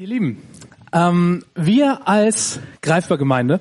Ihr 0.00 0.06
Lieben, 0.06 0.38
ähm, 0.94 1.44
wir 1.54 2.08
als 2.08 2.58
Greifbar-Gemeinde, 2.80 3.60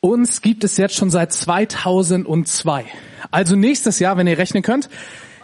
uns 0.00 0.42
gibt 0.42 0.62
es 0.62 0.76
jetzt 0.76 0.94
schon 0.94 1.08
seit 1.08 1.32
2002. 1.32 2.84
Also 3.30 3.56
nächstes 3.56 3.98
Jahr, 3.98 4.18
wenn 4.18 4.26
ihr 4.26 4.36
rechnen 4.36 4.62
könnt, 4.62 4.90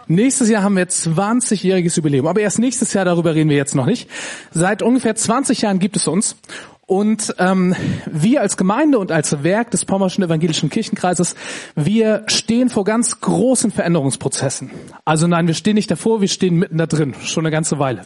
nächstes 0.05 0.47
Jahr 0.47 0.61
haben 0.61 0.77
wir 0.77 0.85
20-jähriges 0.85 1.95
Jubiläum. 1.95 2.27
Aber 2.27 2.39
erst 2.39 2.59
nächstes 2.59 2.93
Jahr, 2.93 3.03
darüber 3.03 3.33
reden 3.33 3.49
wir 3.49 3.57
jetzt 3.57 3.73
noch 3.73 3.87
nicht. 3.87 4.07
Seit 4.51 4.83
ungefähr 4.83 5.15
20 5.15 5.63
Jahren 5.63 5.79
gibt 5.79 5.95
es 5.95 6.07
uns. 6.07 6.35
Und 6.85 7.33
ähm, 7.39 7.75
wir 8.05 8.41
als 8.41 8.57
Gemeinde 8.57 8.99
und 8.99 9.11
als 9.11 9.43
Werk 9.43 9.71
des 9.71 9.85
Pommerschen 9.85 10.23
Evangelischen 10.23 10.69
Kirchenkreises, 10.69 11.33
wir 11.73 12.25
stehen 12.27 12.69
vor 12.69 12.83
ganz 12.83 13.21
großen 13.21 13.71
Veränderungsprozessen. 13.71 14.69
Also 15.03 15.25
nein, 15.25 15.47
wir 15.47 15.55
stehen 15.55 15.73
nicht 15.73 15.89
davor, 15.89 16.21
wir 16.21 16.27
stehen 16.27 16.59
mitten 16.59 16.77
da 16.77 16.85
drin, 16.85 17.15
schon 17.23 17.43
eine 17.43 17.51
ganze 17.51 17.79
Weile. 17.79 18.03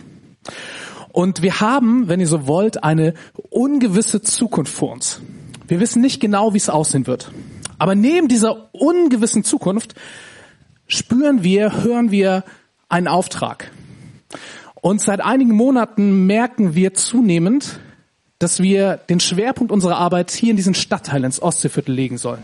Und 1.11 1.41
wir 1.41 1.59
haben, 1.59 2.07
wenn 2.07 2.19
ihr 2.19 2.27
so 2.27 2.47
wollt, 2.47 2.83
eine 2.83 3.13
ungewisse 3.49 4.21
Zukunft 4.21 4.73
vor 4.73 4.91
uns. 4.91 5.21
Wir 5.67 5.79
wissen 5.79 6.01
nicht 6.01 6.19
genau, 6.19 6.53
wie 6.53 6.57
es 6.57 6.69
aussehen 6.69 7.07
wird. 7.07 7.31
Aber 7.77 7.95
neben 7.95 8.27
dieser 8.27 8.73
ungewissen 8.73 9.43
Zukunft 9.43 9.95
spüren 10.87 11.43
wir, 11.43 11.83
hören 11.83 12.11
wir 12.11 12.43
einen 12.89 13.07
Auftrag. 13.07 13.71
Und 14.81 15.01
seit 15.01 15.21
einigen 15.21 15.53
Monaten 15.53 16.25
merken 16.25 16.75
wir 16.75 16.93
zunehmend, 16.93 17.79
dass 18.39 18.61
wir 18.61 18.97
den 19.09 19.19
Schwerpunkt 19.19 19.71
unserer 19.71 19.97
Arbeit 19.97 20.31
hier 20.31 20.51
in 20.51 20.57
diesen 20.57 20.73
Stadtteil 20.73 21.23
ins 21.23 21.41
Ostseeviertel 21.41 21.93
legen 21.93 22.17
sollen. 22.17 22.43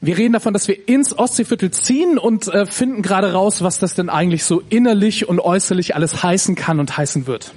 Wir 0.00 0.18
reden 0.18 0.34
davon, 0.34 0.52
dass 0.52 0.68
wir 0.68 0.88
ins 0.88 1.16
Ostseeviertel 1.16 1.70
ziehen 1.70 2.18
und 2.18 2.48
äh, 2.48 2.66
finden 2.66 3.02
gerade 3.02 3.32
raus, 3.32 3.62
was 3.62 3.78
das 3.78 3.94
denn 3.94 4.08
eigentlich 4.08 4.44
so 4.44 4.62
innerlich 4.68 5.28
und 5.28 5.40
äußerlich 5.40 5.94
alles 5.94 6.22
heißen 6.22 6.54
kann 6.54 6.80
und 6.80 6.96
heißen 6.96 7.26
wird. 7.26 7.52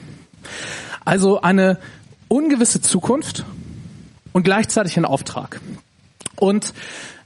Also 1.03 1.41
eine 1.41 1.79
ungewisse 2.27 2.81
Zukunft 2.81 3.45
und 4.31 4.43
gleichzeitig 4.43 4.97
ein 4.97 5.05
Auftrag. 5.05 5.59
Und 6.35 6.73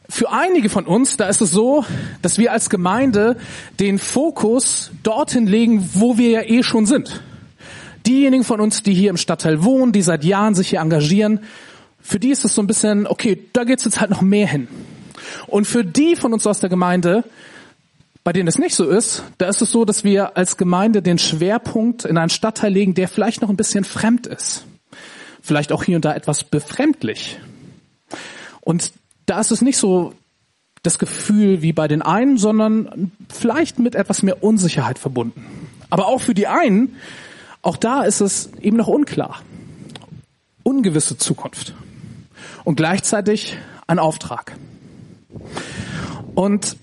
für 0.09 0.31
einige 0.31 0.69
von 0.69 0.85
uns, 0.85 1.17
da 1.17 1.27
ist 1.27 1.41
es 1.41 1.51
so, 1.51 1.85
dass 2.21 2.37
wir 2.37 2.51
als 2.51 2.69
Gemeinde 2.69 3.37
den 3.79 3.99
Fokus 3.99 4.91
dorthin 5.03 5.47
legen, 5.47 5.89
wo 5.93 6.17
wir 6.17 6.29
ja 6.29 6.41
eh 6.41 6.63
schon 6.63 6.85
sind. 6.85 7.21
Diejenigen 8.05 8.43
von 8.43 8.59
uns, 8.59 8.83
die 8.83 8.93
hier 8.93 9.09
im 9.09 9.17
Stadtteil 9.17 9.63
wohnen, 9.63 9.91
die 9.91 10.01
seit 10.01 10.23
Jahren 10.23 10.55
sich 10.55 10.69
hier 10.69 10.81
engagieren, 10.81 11.39
für 12.01 12.19
die 12.19 12.31
ist 12.31 12.43
es 12.43 12.53
so 12.53 12.61
ein 12.61 12.67
bisschen, 12.67 13.07
okay, 13.07 13.39
da 13.53 13.63
geht's 13.63 13.85
jetzt 13.85 14.01
halt 14.01 14.11
noch 14.11 14.21
mehr 14.21 14.47
hin. 14.47 14.67
Und 15.47 15.65
für 15.65 15.83
die 15.83 16.15
von 16.15 16.33
uns 16.33 16.47
aus 16.47 16.59
der 16.59 16.69
Gemeinde, 16.69 17.23
bei 18.23 18.33
denen 18.33 18.47
es 18.47 18.57
nicht 18.57 18.75
so 18.75 18.89
ist, 18.89 19.23
da 19.37 19.47
ist 19.47 19.61
es 19.61 19.71
so, 19.71 19.85
dass 19.85 20.03
wir 20.03 20.37
als 20.37 20.57
Gemeinde 20.57 21.01
den 21.01 21.17
Schwerpunkt 21.17 22.05
in 22.05 22.17
einen 22.17 22.29
Stadtteil 22.29 22.71
legen, 22.71 22.93
der 22.93 23.07
vielleicht 23.07 23.41
noch 23.41 23.49
ein 23.49 23.57
bisschen 23.57 23.83
fremd 23.83 24.27
ist. 24.27 24.65
Vielleicht 25.41 25.71
auch 25.71 25.83
hier 25.83 25.97
und 25.97 26.05
da 26.05 26.13
etwas 26.13 26.43
befremdlich. 26.43 27.39
Und 28.61 28.93
da 29.25 29.41
ist 29.41 29.51
es 29.51 29.61
nicht 29.61 29.77
so 29.77 30.13
das 30.83 30.99
Gefühl 30.99 31.61
wie 31.61 31.73
bei 31.73 31.87
den 31.87 32.01
einen, 32.01 32.37
sondern 32.37 33.11
vielleicht 33.29 33.79
mit 33.79 33.95
etwas 33.95 34.21
mehr 34.21 34.43
Unsicherheit 34.43 34.99
verbunden. 34.99 35.45
Aber 35.89 36.07
auch 36.07 36.21
für 36.21 36.33
die 36.33 36.47
einen, 36.47 36.95
auch 37.61 37.77
da 37.77 38.03
ist 38.03 38.21
es 38.21 38.49
eben 38.61 38.77
noch 38.77 38.87
unklar. 38.87 39.41
Ungewisse 40.63 41.17
Zukunft. 41.17 41.73
Und 42.63 42.75
gleichzeitig 42.75 43.57
ein 43.87 43.99
Auftrag. 43.99 44.55
Und 46.35 46.77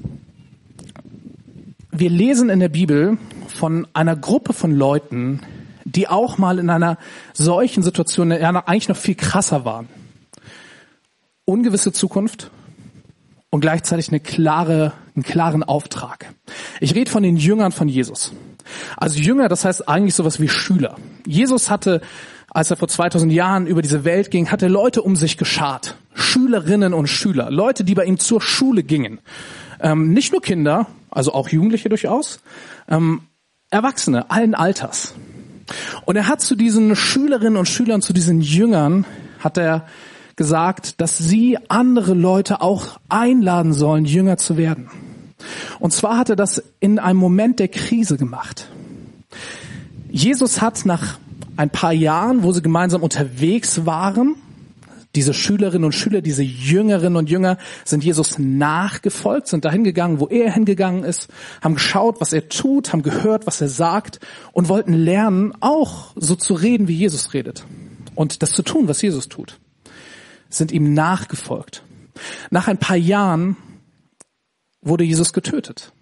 wir 1.91 2.11
lesen 2.11 2.51
in 2.51 2.61
der 2.61 2.69
Bibel 2.69 3.19
von 3.48 3.87
einer 3.93 4.17
Gruppe 4.17 4.53
von 4.53 4.73
Leuten, 4.73 5.41
die 5.84 6.09
auch 6.09 6.39
mal 6.39 6.59
in 6.59 6.70
einer 6.70 6.98
solchen 7.33 7.83
Situation 7.83 8.33
eigentlich 8.33 8.89
noch 8.89 8.97
viel 8.97 9.17
krasser 9.17 9.65
waren. 9.65 9.89
Ungewisse 11.45 11.93
Zukunft 11.93 12.51
und 13.51 13.60
gleichzeitig 13.60 14.09
eine 14.10 14.21
klare, 14.21 14.93
einen 15.16 15.25
klaren 15.25 15.65
Auftrag. 15.65 16.33
Ich 16.81 16.94
rede 16.94 17.10
von 17.10 17.22
den 17.22 17.37
Jüngern 17.37 17.72
von 17.72 17.89
Jesus. 17.89 18.33
Also 18.97 19.19
Jünger, 19.19 19.49
das 19.49 19.65
heißt 19.65 19.89
eigentlich 19.89 20.15
sowas 20.15 20.41
wie 20.41 20.49
Schüler. 20.49 20.97
Jesus 21.27 21.71
hatte 21.71 22.03
als 22.50 22.71
er 22.71 22.77
vor 22.77 22.89
2000 22.89 23.33
Jahren 23.33 23.66
über 23.66 23.81
diese 23.81 24.05
Welt 24.05 24.31
ging, 24.31 24.50
hat 24.50 24.62
er 24.62 24.69
Leute 24.69 25.03
um 25.03 25.15
sich 25.15 25.37
geschart. 25.37 25.97
Schülerinnen 26.15 26.94
und 26.94 27.09
Schüler. 27.09 27.50
Leute, 27.50 27.84
die 27.84 27.94
bei 27.94 28.04
ihm 28.04 28.19
zur 28.19 28.41
Schule 28.41 28.82
gingen. 28.82 29.21
Ähm, 29.81 30.12
nicht 30.12 30.32
nur 30.32 30.43
Kinder, 30.43 30.87
also 31.10 31.32
auch 31.32 31.48
Jugendliche 31.48 31.88
durchaus. 31.88 32.41
Ähm, 32.88 33.22
Erwachsene, 33.71 34.31
allen 34.31 34.54
Alters. 34.54 35.15
Und 36.04 36.16
er 36.16 36.26
hat 36.26 36.41
zu 36.41 36.56
diesen 36.56 36.97
Schülerinnen 36.97 37.56
und 37.56 37.69
Schülern, 37.69 38.03
zu 38.03 38.12
diesen 38.12 38.41
Jüngern, 38.41 39.06
hat 39.38 39.56
er 39.56 39.87
gesagt, 40.37 41.00
dass 41.00 41.19
sie 41.19 41.59
andere 41.69 42.15
Leute 42.15 42.60
auch 42.60 42.98
einladen 43.09 43.72
sollen, 43.72 44.04
Jünger 44.04 44.37
zu 44.37 44.56
werden. 44.56 44.91
Und 45.78 45.92
zwar 45.92 46.19
hat 46.19 46.31
er 46.31 46.37
das 46.37 46.62
in 46.81 46.98
einem 46.98 47.19
Moment 47.19 47.59
der 47.59 47.69
Krise 47.69 48.16
gemacht. 48.16 48.69
Jesus 50.10 50.60
hat 50.60 50.84
nach 50.84 51.19
ein 51.56 51.71
paar 51.71 51.92
Jahren, 51.92 52.42
wo 52.42 52.53
sie 52.53 52.62
gemeinsam 52.62 53.03
unterwegs 53.03 53.87
waren, 53.87 54.37
diese 55.16 55.34
Schülerinnen 55.34 55.84
und 55.84 55.94
Schüler, 55.94 56.21
diese 56.21 56.43
Jüngerinnen 56.43 57.16
und 57.16 57.28
Jünger 57.28 57.59
sind 57.84 58.04
Jesus 58.04 58.38
nachgefolgt, 58.38 59.48
sind 59.48 59.65
dahin 59.65 59.82
gegangen, 59.82 60.21
wo 60.21 60.28
er 60.28 60.53
hingegangen 60.53 61.03
ist, 61.03 61.28
haben 61.60 61.75
geschaut, 61.75 62.21
was 62.21 62.32
er 62.32 62.48
tut, 62.48 62.93
haben 62.93 63.03
gehört, 63.03 63.47
was 63.47 63.60
er 63.60 63.69
sagt 63.69 64.21
und 64.53 64.69
wollten 64.69 64.93
lernen, 64.93 65.53
auch 65.60 66.12
so 66.15 66.37
zu 66.37 66.54
reden, 66.54 66.87
wie 66.87 66.94
Jesus 66.94 67.34
redet 67.34 67.65
und 68.15 68.43
das 68.43 68.53
zu 68.53 68.62
tun, 68.62 68.87
was 68.87 69.03
Jesus 69.03 69.28
tut. 69.28 69.59
Sind 70.48 70.72
ihm 70.72 70.94
nachgefolgt. 70.94 71.82
Nach 72.50 72.69
ein 72.69 72.78
paar 72.78 72.97
Jahren 72.97 73.56
wurde 74.82 75.04
Jesus 75.04 75.32
getötet. 75.32 75.92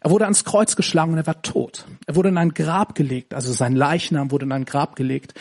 Er 0.00 0.10
wurde 0.10 0.24
ans 0.24 0.44
Kreuz 0.44 0.76
geschlagen 0.76 1.12
und 1.12 1.18
er 1.18 1.26
war 1.26 1.42
tot. 1.42 1.84
Er 2.06 2.16
wurde 2.16 2.30
in 2.30 2.38
ein 2.38 2.54
Grab 2.54 2.94
gelegt, 2.94 3.34
also 3.34 3.52
sein 3.52 3.76
Leichnam 3.76 4.30
wurde 4.30 4.46
in 4.46 4.52
ein 4.52 4.64
Grab 4.64 4.96
gelegt. 4.96 5.34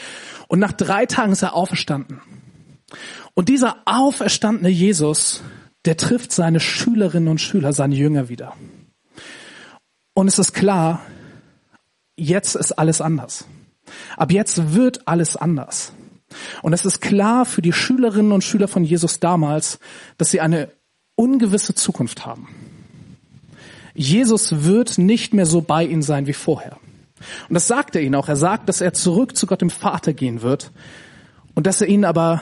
Und 0.48 0.60
nach 0.60 0.72
drei 0.72 1.06
Tagen 1.06 1.32
ist 1.32 1.42
er 1.42 1.56
auferstanden. 1.56 2.22
Und 3.34 3.50
dieser 3.50 3.78
auferstandene 3.86 4.70
Jesus, 4.70 5.44
der 5.86 5.98
trifft 5.98 6.32
seine 6.32 6.60
Schülerinnen 6.60 7.30
und 7.30 7.42
Schüler, 7.42 7.74
seine 7.74 7.96
Jünger 7.96 8.30
wieder. 8.30 8.56
Und 10.14 10.28
es 10.28 10.40
ist 10.40 10.54
klar, 10.54 11.02
jetzt 12.18 12.56
ist 12.56 12.74
alles 12.74 13.02
anders. 13.02 13.46
Ab 14.18 14.32
jetzt 14.32 14.74
wird 14.74 15.08
alles 15.08 15.36
anders. 15.36 15.94
Und 16.62 16.74
es 16.74 16.86
ist 16.86 17.02
klar 17.02 17.46
für 17.46 17.62
die 17.62 17.74
Schülerinnen 17.74 18.32
und 18.32 18.44
Schüler 18.44 18.68
von 18.68 18.84
Jesus 18.84 19.20
damals, 19.20 19.80
dass 20.18 20.30
sie 20.30 20.42
eine 20.42 20.72
ungewisse 21.16 21.74
Zukunft 21.74 22.26
haben. 22.26 22.48
Jesus 23.94 24.64
wird 24.64 24.98
nicht 24.98 25.34
mehr 25.34 25.46
so 25.46 25.62
bei 25.62 25.84
ihnen 25.84 26.02
sein 26.02 26.28
wie 26.28 26.34
vorher. 26.34 26.78
Und 27.50 27.54
das 27.54 27.68
sagt 27.68 27.96
er 27.96 28.02
ihnen 28.02 28.16
auch. 28.16 28.30
Er 28.30 28.36
sagt, 28.36 28.70
dass 28.70 28.82
er 28.82 28.94
zurück 28.94 29.36
zu 29.36 29.48
Gott 29.48 29.62
dem 29.62 29.70
Vater 29.70 30.14
gehen 30.14 30.42
wird 30.42 30.72
und 31.56 31.68
dass 31.68 31.82
er 31.82 31.88
ihnen 31.88 32.06
aber 32.06 32.42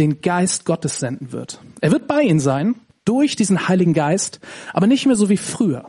den 0.00 0.22
Geist 0.22 0.64
Gottes 0.64 0.98
senden 0.98 1.32
wird. 1.32 1.60
Er 1.80 1.92
wird 1.92 2.08
bei 2.08 2.22
ihnen 2.22 2.40
sein 2.40 2.74
durch 3.04 3.36
diesen 3.36 3.68
Heiligen 3.68 3.92
Geist, 3.92 4.40
aber 4.72 4.86
nicht 4.86 5.06
mehr 5.06 5.16
so 5.16 5.28
wie 5.28 5.36
früher. 5.36 5.84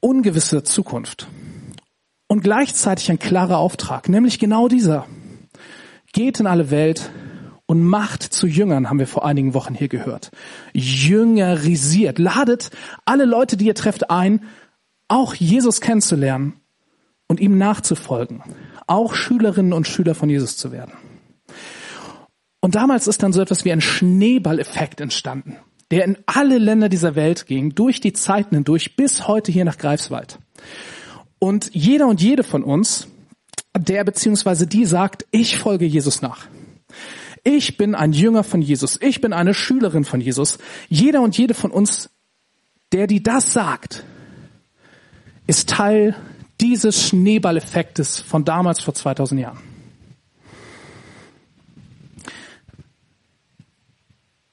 Ungewisse 0.00 0.62
Zukunft. 0.62 1.28
Und 2.26 2.42
gleichzeitig 2.42 3.10
ein 3.10 3.18
klarer 3.18 3.58
Auftrag, 3.58 4.08
nämlich 4.08 4.38
genau 4.38 4.68
dieser. 4.68 5.06
Geht 6.12 6.40
in 6.40 6.46
alle 6.46 6.70
Welt 6.70 7.10
und 7.66 7.82
macht 7.82 8.22
zu 8.22 8.46
Jüngern, 8.46 8.88
haben 8.88 8.98
wir 8.98 9.06
vor 9.06 9.24
einigen 9.24 9.54
Wochen 9.54 9.74
hier 9.74 9.88
gehört. 9.88 10.30
Jüngerisiert. 10.72 12.18
Ladet 12.18 12.70
alle 13.04 13.24
Leute, 13.24 13.56
die 13.56 13.66
ihr 13.66 13.74
trefft, 13.74 14.10
ein, 14.10 14.44
auch 15.08 15.34
Jesus 15.34 15.80
kennenzulernen 15.80 16.54
und 17.28 17.40
ihm 17.40 17.58
nachzufolgen. 17.58 18.42
Auch 18.86 19.14
Schülerinnen 19.14 19.72
und 19.72 19.86
Schüler 19.86 20.14
von 20.14 20.30
Jesus 20.30 20.56
zu 20.56 20.72
werden. 20.72 20.92
Und 22.66 22.74
damals 22.74 23.06
ist 23.06 23.22
dann 23.22 23.32
so 23.32 23.40
etwas 23.40 23.64
wie 23.64 23.70
ein 23.70 23.80
Schneeballeffekt 23.80 25.00
entstanden, 25.00 25.54
der 25.92 26.04
in 26.04 26.18
alle 26.26 26.58
Länder 26.58 26.88
dieser 26.88 27.14
Welt 27.14 27.46
ging, 27.46 27.76
durch 27.76 28.00
die 28.00 28.12
Zeiten 28.12 28.56
hindurch, 28.56 28.96
bis 28.96 29.28
heute 29.28 29.52
hier 29.52 29.64
nach 29.64 29.78
Greifswald. 29.78 30.40
Und 31.38 31.70
jeder 31.72 32.08
und 32.08 32.20
jede 32.20 32.42
von 32.42 32.64
uns, 32.64 33.06
der 33.78 34.02
beziehungsweise 34.02 34.66
die 34.66 34.84
sagt, 34.84 35.26
ich 35.30 35.58
folge 35.58 35.84
Jesus 35.84 36.22
nach. 36.22 36.48
Ich 37.44 37.76
bin 37.76 37.94
ein 37.94 38.12
Jünger 38.12 38.42
von 38.42 38.62
Jesus. 38.62 38.98
Ich 39.00 39.20
bin 39.20 39.32
eine 39.32 39.54
Schülerin 39.54 40.04
von 40.04 40.20
Jesus. 40.20 40.58
Jeder 40.88 41.20
und 41.20 41.38
jede 41.38 41.54
von 41.54 41.70
uns, 41.70 42.10
der 42.90 43.06
die 43.06 43.22
das 43.22 43.52
sagt, 43.52 44.02
ist 45.46 45.68
Teil 45.68 46.16
dieses 46.60 47.10
Schneeballeffektes 47.10 48.18
von 48.18 48.44
damals 48.44 48.80
vor 48.80 48.92
2000 48.92 49.40
Jahren. 49.40 49.75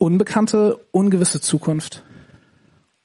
Unbekannte, 0.03 0.85
ungewisse 0.91 1.39
Zukunft 1.39 2.03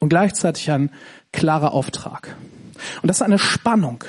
und 0.01 0.09
gleichzeitig 0.09 0.69
ein 0.73 0.91
klarer 1.33 1.73
Auftrag. 1.73 2.35
Und 3.03 3.07
das 3.07 3.19
ist 3.19 3.23
eine 3.23 3.39
Spannung. 3.39 4.03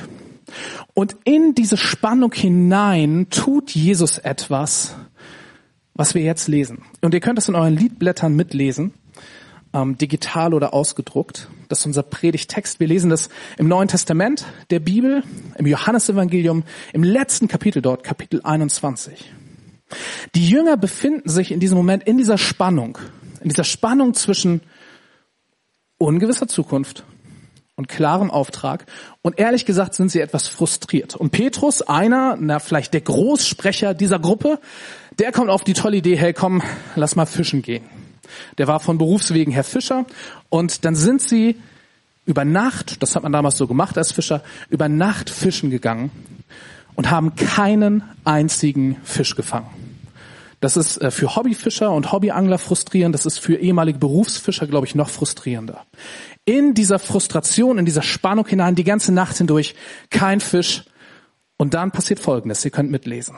Und 0.96 1.16
in 1.24 1.54
diese 1.54 1.78
Spannung 1.78 2.34
hinein 2.34 3.28
tut 3.30 3.76
Jesus 3.76 4.18
etwas, 4.18 4.96
was 5.94 6.16
wir 6.16 6.24
jetzt 6.24 6.48
lesen. 6.48 6.82
Und 7.02 7.14
ihr 7.14 7.20
könnt 7.20 7.38
das 7.38 7.48
in 7.48 7.54
euren 7.54 7.78
Liedblättern 7.78 8.36
mitlesen, 8.36 8.96
ähm, 9.72 10.00
digital 10.00 10.56
oder 10.56 10.74
ausgedruckt. 10.74 11.48
Das 11.68 11.82
ist 11.82 11.86
unser 11.86 12.02
Predigtext. 12.02 12.80
Wir 12.80 12.88
lesen 12.88 13.12
das 13.12 13.30
im 13.60 13.68
Neuen 13.68 13.88
Testament 13.88 14.48
der 14.72 14.80
Bibel, 14.80 15.22
im 15.60 15.68
Johannesevangelium, 15.68 16.64
im 16.94 17.04
letzten 17.04 17.48
Kapitel 17.48 17.84
dort, 17.84 18.04
Kapitel 18.04 18.42
21. 18.44 19.32
Die 20.36 20.48
Jünger 20.48 20.78
befinden 20.78 21.30
sich 21.30 21.52
in 21.52 21.60
diesem 21.60 21.78
Moment 21.78 22.04
in 22.04 22.18
dieser 22.18 22.38
Spannung, 22.38 22.98
in 23.42 23.50
dieser 23.50 23.64
Spannung 23.64 24.14
zwischen 24.14 24.62
ungewisser 25.98 26.48
Zukunft 26.48 27.04
und 27.76 27.88
klarem 27.88 28.30
Auftrag. 28.30 28.86
Und 29.22 29.40
ehrlich 29.40 29.66
gesagt 29.66 29.96
sind 29.96 30.10
sie 30.12 30.20
etwas 30.20 30.48
frustriert. 30.48 31.16
Und 31.16 31.32
Petrus, 31.32 31.82
einer, 31.82 32.38
na, 32.40 32.60
vielleicht 32.60 32.94
der 32.94 33.02
Großsprecher 33.02 33.94
dieser 33.94 34.20
Gruppe, 34.20 34.60
der 35.18 35.32
kommt 35.32 35.50
auf 35.50 35.64
die 35.64 35.74
tolle 35.74 35.98
Idee, 35.98 36.18
hey, 36.18 36.34
komm, 36.34 36.62
lass 36.96 37.16
mal 37.16 37.26
fischen 37.26 37.62
gehen. 37.62 37.84
Der 38.58 38.68
war 38.68 38.80
von 38.80 38.98
Berufswegen 38.98 39.54
Herr 39.54 39.64
Fischer. 39.64 40.06
Und 40.50 40.86
dann 40.86 40.96
sind 40.96 41.22
sie 41.22 41.56
über 42.26 42.46
Nacht, 42.46 43.02
das 43.02 43.16
hat 43.16 43.24
man 43.24 43.32
damals 43.32 43.58
so 43.58 43.66
gemacht 43.66 43.98
als 43.98 44.12
Fischer, 44.12 44.44
über 44.70 44.88
Nacht 44.88 45.30
fischen 45.30 45.72
gegangen 45.72 46.12
und 46.96 47.10
haben 47.10 47.36
keinen 47.36 48.04
einzigen 48.26 48.98
Fisch 49.04 49.36
gefangen. 49.36 49.79
Das 50.60 50.76
ist 50.76 50.98
äh, 50.98 51.12
für 51.12 51.36
Hobbyfischer 51.36 51.92
und 51.92 52.12
Hobbyangler 52.12 52.58
frustrierend. 52.58 53.16
Das 53.16 53.26
ist 53.26 53.40
für 53.40 53.56
ehemalige 53.56 54.00
Berufsfischer, 54.00 54.68
glaube 54.68 54.88
ich, 54.88 54.96
noch 54.96 55.10
frustrierender. 55.10 55.86
In 56.46 56.74
dieser 56.74 57.00
Frustration, 57.00 57.78
in 57.78 57.86
dieser 57.86 58.02
Spannung 58.02 58.48
hinein, 58.48 58.76
die 58.76 58.84
ganze 58.84 59.14
Nacht 59.14 59.38
hindurch, 59.38 59.76
kein 60.10 60.40
Fisch. 60.40 60.86
Und 61.58 61.74
dann 61.74 61.92
passiert 61.92 62.20
Folgendes. 62.20 62.64
Ihr 62.66 62.72
könnt 62.72 62.92
mitlesen. 62.92 63.36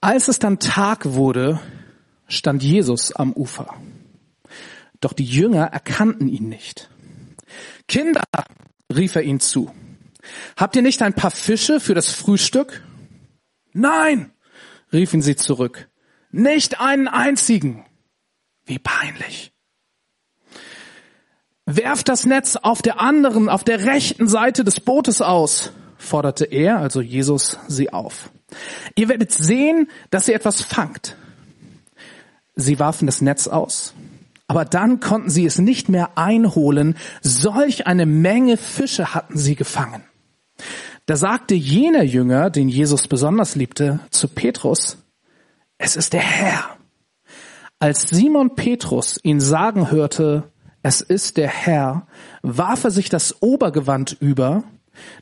Als 0.00 0.28
es 0.28 0.38
dann 0.38 0.58
Tag 0.58 1.06
wurde, 1.14 1.60
stand 2.28 2.62
Jesus 2.62 3.12
am 3.12 3.32
Ufer. 3.32 3.74
Doch 5.00 5.12
die 5.12 5.24
Jünger 5.24 5.64
erkannten 5.64 6.28
ihn 6.28 6.48
nicht. 6.48 6.90
Kinder, 7.88 8.22
rief 8.94 9.14
er 9.16 9.22
ihnen 9.22 9.40
zu. 9.40 9.70
Habt 10.56 10.76
ihr 10.76 10.82
nicht 10.82 11.02
ein 11.02 11.14
paar 11.14 11.30
Fische 11.30 11.80
für 11.80 11.94
das 11.94 12.10
Frühstück? 12.10 12.82
Nein, 13.72 14.33
riefen 14.94 15.20
sie 15.20 15.36
zurück. 15.36 15.88
Nicht 16.30 16.80
einen 16.80 17.08
einzigen. 17.08 17.84
Wie 18.64 18.78
peinlich. 18.78 19.52
Werft 21.66 22.08
das 22.08 22.26
Netz 22.26 22.56
auf 22.56 22.82
der 22.82 23.00
anderen, 23.00 23.48
auf 23.48 23.64
der 23.64 23.84
rechten 23.84 24.28
Seite 24.28 24.64
des 24.64 24.80
Bootes 24.80 25.22
aus, 25.22 25.72
forderte 25.96 26.44
er, 26.44 26.78
also 26.78 27.00
Jesus, 27.00 27.58
sie 27.68 27.92
auf. 27.92 28.30
Ihr 28.94 29.08
werdet 29.08 29.32
sehen, 29.32 29.88
dass 30.10 30.28
ihr 30.28 30.34
etwas 30.34 30.62
fangt. 30.62 31.16
Sie 32.54 32.78
warfen 32.78 33.06
das 33.06 33.20
Netz 33.20 33.48
aus, 33.48 33.94
aber 34.46 34.64
dann 34.64 35.00
konnten 35.00 35.30
sie 35.30 35.46
es 35.46 35.58
nicht 35.58 35.88
mehr 35.88 36.16
einholen. 36.16 36.96
Solch 37.22 37.86
eine 37.86 38.06
Menge 38.06 38.56
Fische 38.56 39.14
hatten 39.14 39.38
sie 39.38 39.56
gefangen. 39.56 40.04
Da 41.06 41.16
sagte 41.16 41.54
jener 41.54 42.02
Jünger, 42.02 42.48
den 42.48 42.68
Jesus 42.68 43.08
besonders 43.08 43.56
liebte, 43.56 44.00
zu 44.10 44.28
Petrus, 44.28 44.96
es 45.76 45.96
ist 45.96 46.14
der 46.14 46.22
Herr. 46.22 46.78
Als 47.78 48.08
Simon 48.08 48.54
Petrus 48.54 49.20
ihn 49.22 49.40
sagen 49.40 49.90
hörte, 49.90 50.44
es 50.82 51.02
ist 51.02 51.36
der 51.36 51.48
Herr, 51.48 52.06
warf 52.42 52.84
er 52.84 52.90
sich 52.90 53.10
das 53.10 53.42
Obergewand 53.42 54.16
über, 54.20 54.64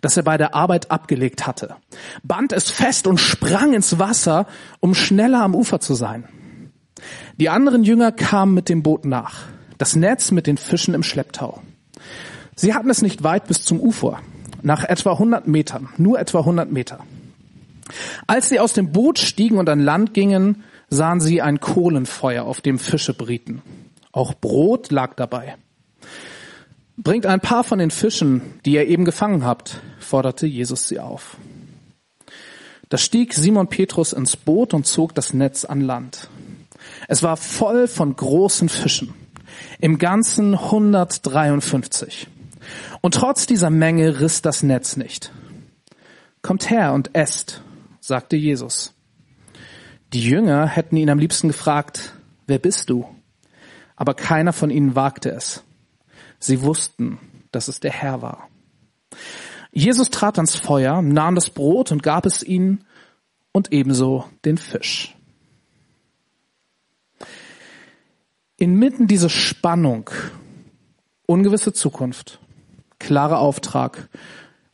das 0.00 0.17
er 0.17 0.23
bei 0.23 0.37
der 0.37 0.55
Arbeit 0.55 0.90
abgelegt 0.93 1.46
hatte, 1.46 1.76
band 2.23 2.52
es 2.52 2.70
fest 2.70 3.08
und 3.08 3.19
sprang 3.19 3.73
ins 3.73 3.99
Wasser, 3.99 4.46
um 4.79 4.94
schneller 4.94 5.43
am 5.43 5.55
Ufer 5.55 5.81
zu 5.81 5.94
sein. 5.94 6.29
Die 7.38 7.49
anderen 7.49 7.82
Jünger 7.82 8.12
kamen 8.12 8.55
mit 8.55 8.69
dem 8.69 8.84
Boot 8.84 9.05
nach, 9.05 9.46
das 9.79 9.96
Netz 9.96 10.31
mit 10.31 10.46
den 10.46 10.58
Fischen 10.58 10.94
im 10.94 11.02
Schlepptau. 11.02 11.61
Sie 12.55 12.75
hatten 12.75 12.90
es 12.90 13.02
nicht 13.02 13.25
weit 13.25 13.49
bis 13.49 13.64
zum 13.64 13.81
Ufer, 13.81 14.20
nach 14.62 14.85
etwa 14.85 15.12
100 15.12 15.47
Metern, 15.47 15.88
nur 15.97 16.19
etwa 16.19 16.41
100 16.41 16.70
Meter. 16.70 17.00
Als 18.26 18.49
sie 18.49 18.61
aus 18.61 18.73
dem 18.73 18.93
Boot 18.93 19.19
stiegen 19.19 19.59
und 19.59 19.69
an 19.69 19.81
Land 19.81 20.14
gingen, 20.14 20.64
sahen 20.88 21.20
sie 21.20 21.43
ein 21.43 21.61
Kohlenfeuer, 21.61 22.44
auf 22.44 22.61
dem 22.61 22.79
Fische 22.79 23.14
brieten. 23.14 23.62
Auch 24.12 24.35
Brot 24.35 24.91
lag 24.91 25.14
dabei. 25.14 25.56
Bringt 26.97 27.26
ein 27.26 27.41
paar 27.41 27.64
von 27.64 27.79
den 27.79 27.91
Fischen, 27.91 28.43
die 28.64 28.75
ihr 28.75 28.87
eben 28.87 29.05
gefangen 29.05 29.44
habt, 29.44 29.81
forderte 29.99 30.47
Jesus 30.47 30.88
sie 30.88 31.00
auf. 31.00 31.37
Da 32.91 32.99
stieg 32.99 33.32
Simon 33.32 33.69
Petrus 33.69 34.12
ins 34.12 34.37
Boot 34.37 34.75
und 34.75 34.87
zog 34.87 35.15
das 35.15 35.32
Netz 35.32 35.65
an 35.65 35.81
Land. 35.81 36.29
Es 37.08 37.23
war 37.23 37.38
voll 37.38 37.88
von 37.88 38.15
großen 38.15 38.69
Fischen, 38.69 39.15
im 39.81 39.97
Ganzen 39.99 40.55
153. 40.55 42.29
Und 43.01 43.15
trotz 43.15 43.47
dieser 43.47 43.71
Menge 43.71 44.21
riss 44.21 44.43
das 44.43 44.63
Netz 44.63 44.97
nicht. 44.97 45.33
Kommt 46.43 46.71
her 46.71 46.93
und 46.93 47.15
esst, 47.15 47.63
sagte 48.01 48.37
Jesus. 48.37 48.95
Die 50.13 50.23
Jünger 50.23 50.67
hätten 50.67 50.97
ihn 50.97 51.11
am 51.11 51.19
liebsten 51.19 51.49
gefragt, 51.49 52.15
wer 52.47 52.59
bist 52.59 52.91
du? 52.91 53.07
Aber 53.97 54.15
keiner 54.15 54.53
von 54.53 54.71
ihnen 54.71 54.95
wagte 54.95 55.31
es. 55.31 55.63
Sie 56.39 56.63
wussten, 56.63 57.19
dass 57.53 57.69
es 57.69 57.81
der 57.81 57.93
Herr 57.93 58.21
war. 58.21 58.49
Jesus 59.71 60.11
trat 60.11 60.39
ans 60.39 60.57
Feuer, 60.57 61.01
nahm 61.01 61.35
das 61.35 61.51
Brot 61.51 61.93
und 61.93 62.03
gab 62.03 62.27
es 62.27 62.43
ihnen 62.43 62.85
und 63.53 63.73
ebenso 63.73 64.27
den 64.45 64.59
Fisch. 64.59 65.15
Inmitten 68.57 69.07
dieser 69.07 69.31
Spannung, 69.31 70.11
ungewisse 71.27 71.73
Zukunft, 71.73 72.39
klarer 73.03 73.39
Auftrag 73.39 74.09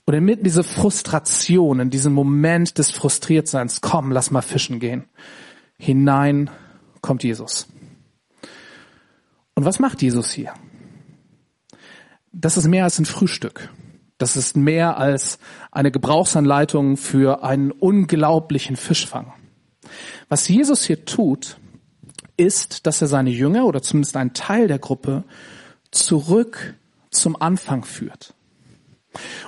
und 0.04 0.14
inmitten 0.14 0.44
dieser 0.44 0.64
Frustration, 0.64 1.80
in 1.80 1.90
diesem 1.90 2.12
Moment 2.12 2.78
des 2.78 2.90
Frustriertseins, 2.90 3.80
komm, 3.80 4.12
lass 4.12 4.30
mal 4.30 4.42
fischen 4.42 4.80
gehen, 4.80 5.04
hinein 5.78 6.50
kommt 7.00 7.24
Jesus. 7.24 7.68
Und 9.54 9.64
was 9.64 9.78
macht 9.78 10.02
Jesus 10.02 10.30
hier? 10.30 10.54
Das 12.32 12.56
ist 12.56 12.68
mehr 12.68 12.84
als 12.84 12.98
ein 12.98 13.06
Frühstück. 13.06 13.70
Das 14.18 14.36
ist 14.36 14.56
mehr 14.56 14.98
als 14.98 15.38
eine 15.70 15.90
Gebrauchsanleitung 15.90 16.96
für 16.96 17.42
einen 17.42 17.70
unglaublichen 17.70 18.76
Fischfang. 18.76 19.32
Was 20.28 20.48
Jesus 20.48 20.84
hier 20.84 21.04
tut, 21.04 21.58
ist, 22.36 22.86
dass 22.86 23.02
er 23.02 23.08
seine 23.08 23.30
Jünger 23.30 23.64
oder 23.66 23.82
zumindest 23.82 24.16
einen 24.16 24.34
Teil 24.34 24.68
der 24.68 24.78
Gruppe 24.78 25.24
zurück 25.90 26.74
zum 27.20 27.40
Anfang 27.40 27.84
führt. 27.84 28.34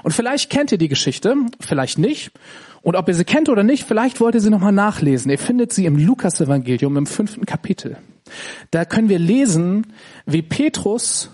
Und 0.03 0.13
vielleicht 0.13 0.51
kennt 0.51 0.73
ihr 0.73 0.79
die 0.79 0.89
Geschichte, 0.89 1.37
vielleicht 1.61 1.99
nicht. 1.99 2.33
Und 2.83 2.97
ob 2.97 3.09
ihr 3.09 3.15
sie 3.15 3.25
kennt 3.25 3.49
oder 3.49 3.63
nicht, 3.63 3.85
vielleicht 3.85 4.21
wollt 4.21 4.35
ihr 4.35 4.41
sie 4.41 4.51
nochmal 4.51 4.73
nachlesen. 4.73 5.31
Ihr 5.31 5.39
findet 5.39 5.73
sie 5.73 5.85
im 5.85 5.97
Lukas-Evangelium 5.97 6.97
im 6.97 7.07
fünften 7.07 7.45
Kapitel. 7.45 7.99
Da 8.71 8.85
können 8.85 9.09
wir 9.09 9.19
lesen, 9.19 9.89
wie 10.25 10.43
Petrus, 10.43 11.31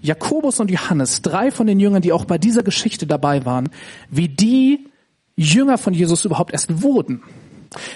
Jakobus 0.00 0.60
und 0.60 0.70
Johannes, 0.70 1.22
drei 1.22 1.50
von 1.50 1.66
den 1.66 1.80
Jüngern, 1.80 2.02
die 2.02 2.12
auch 2.12 2.24
bei 2.24 2.38
dieser 2.38 2.62
Geschichte 2.62 3.06
dabei 3.06 3.44
waren, 3.44 3.68
wie 4.10 4.28
die 4.28 4.86
Jünger 5.34 5.78
von 5.78 5.92
Jesus 5.92 6.24
überhaupt 6.24 6.52
erst 6.52 6.82
wurden. 6.82 7.22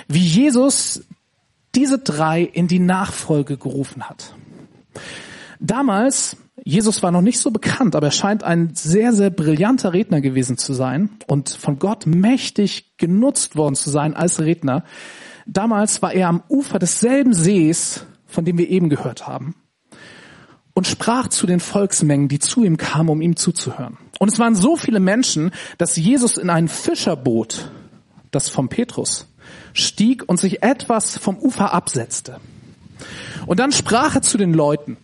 Wie 0.08 0.18
Jesus 0.18 1.04
diese 1.74 1.98
drei 1.98 2.42
in 2.42 2.66
die 2.66 2.80
Nachfolge 2.80 3.56
gerufen 3.56 4.08
hat. 4.08 4.34
Damals 5.60 6.36
Jesus 6.64 7.02
war 7.02 7.10
noch 7.10 7.22
nicht 7.22 7.38
so 7.38 7.50
bekannt, 7.50 7.94
aber 7.94 8.08
er 8.08 8.12
scheint 8.12 8.44
ein 8.44 8.74
sehr, 8.74 9.12
sehr 9.12 9.30
brillanter 9.30 9.92
Redner 9.92 10.20
gewesen 10.20 10.58
zu 10.58 10.72
sein 10.74 11.10
und 11.26 11.50
von 11.50 11.78
Gott 11.78 12.06
mächtig 12.06 12.96
genutzt 12.98 13.56
worden 13.56 13.74
zu 13.74 13.90
sein 13.90 14.14
als 14.14 14.40
Redner. 14.40 14.84
Damals 15.46 16.02
war 16.02 16.12
er 16.12 16.28
am 16.28 16.42
Ufer 16.48 16.78
desselben 16.78 17.32
Sees, 17.32 18.04
von 18.26 18.44
dem 18.44 18.58
wir 18.58 18.68
eben 18.68 18.88
gehört 18.88 19.26
haben, 19.26 19.54
und 20.74 20.86
sprach 20.86 21.28
zu 21.28 21.46
den 21.46 21.60
Volksmengen, 21.60 22.28
die 22.28 22.38
zu 22.38 22.64
ihm 22.64 22.76
kamen, 22.76 23.08
um 23.08 23.20
ihm 23.20 23.36
zuzuhören. 23.36 23.98
Und 24.18 24.32
es 24.32 24.38
waren 24.38 24.54
so 24.54 24.76
viele 24.76 25.00
Menschen, 25.00 25.50
dass 25.78 25.96
Jesus 25.96 26.36
in 26.36 26.50
ein 26.50 26.68
Fischerboot, 26.68 27.70
das 28.30 28.48
vom 28.48 28.68
Petrus, 28.68 29.26
stieg 29.72 30.28
und 30.28 30.38
sich 30.38 30.62
etwas 30.62 31.18
vom 31.18 31.38
Ufer 31.38 31.72
absetzte. 31.72 32.38
Und 33.46 33.58
dann 33.58 33.72
sprach 33.72 34.14
er 34.14 34.22
zu 34.22 34.38
den 34.38 34.52
Leuten, 34.52 34.96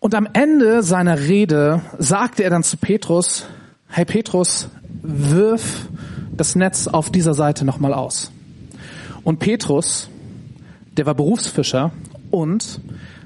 und 0.00 0.14
am 0.14 0.26
Ende 0.32 0.82
seiner 0.82 1.18
Rede 1.18 1.82
sagte 1.98 2.42
er 2.42 2.50
dann 2.50 2.62
zu 2.62 2.78
Petrus, 2.78 3.46
hey 3.88 4.04
Petrus, 4.04 4.68
wirf 5.02 5.86
das 6.32 6.56
Netz 6.56 6.88
auf 6.88 7.10
dieser 7.10 7.34
Seite 7.34 7.64
nochmal 7.64 7.92
aus. 7.92 8.32
Und 9.22 9.38
Petrus, 9.38 10.08
der 10.96 11.06
war 11.06 11.14
Berufsfischer 11.14 11.92
und 12.30 12.80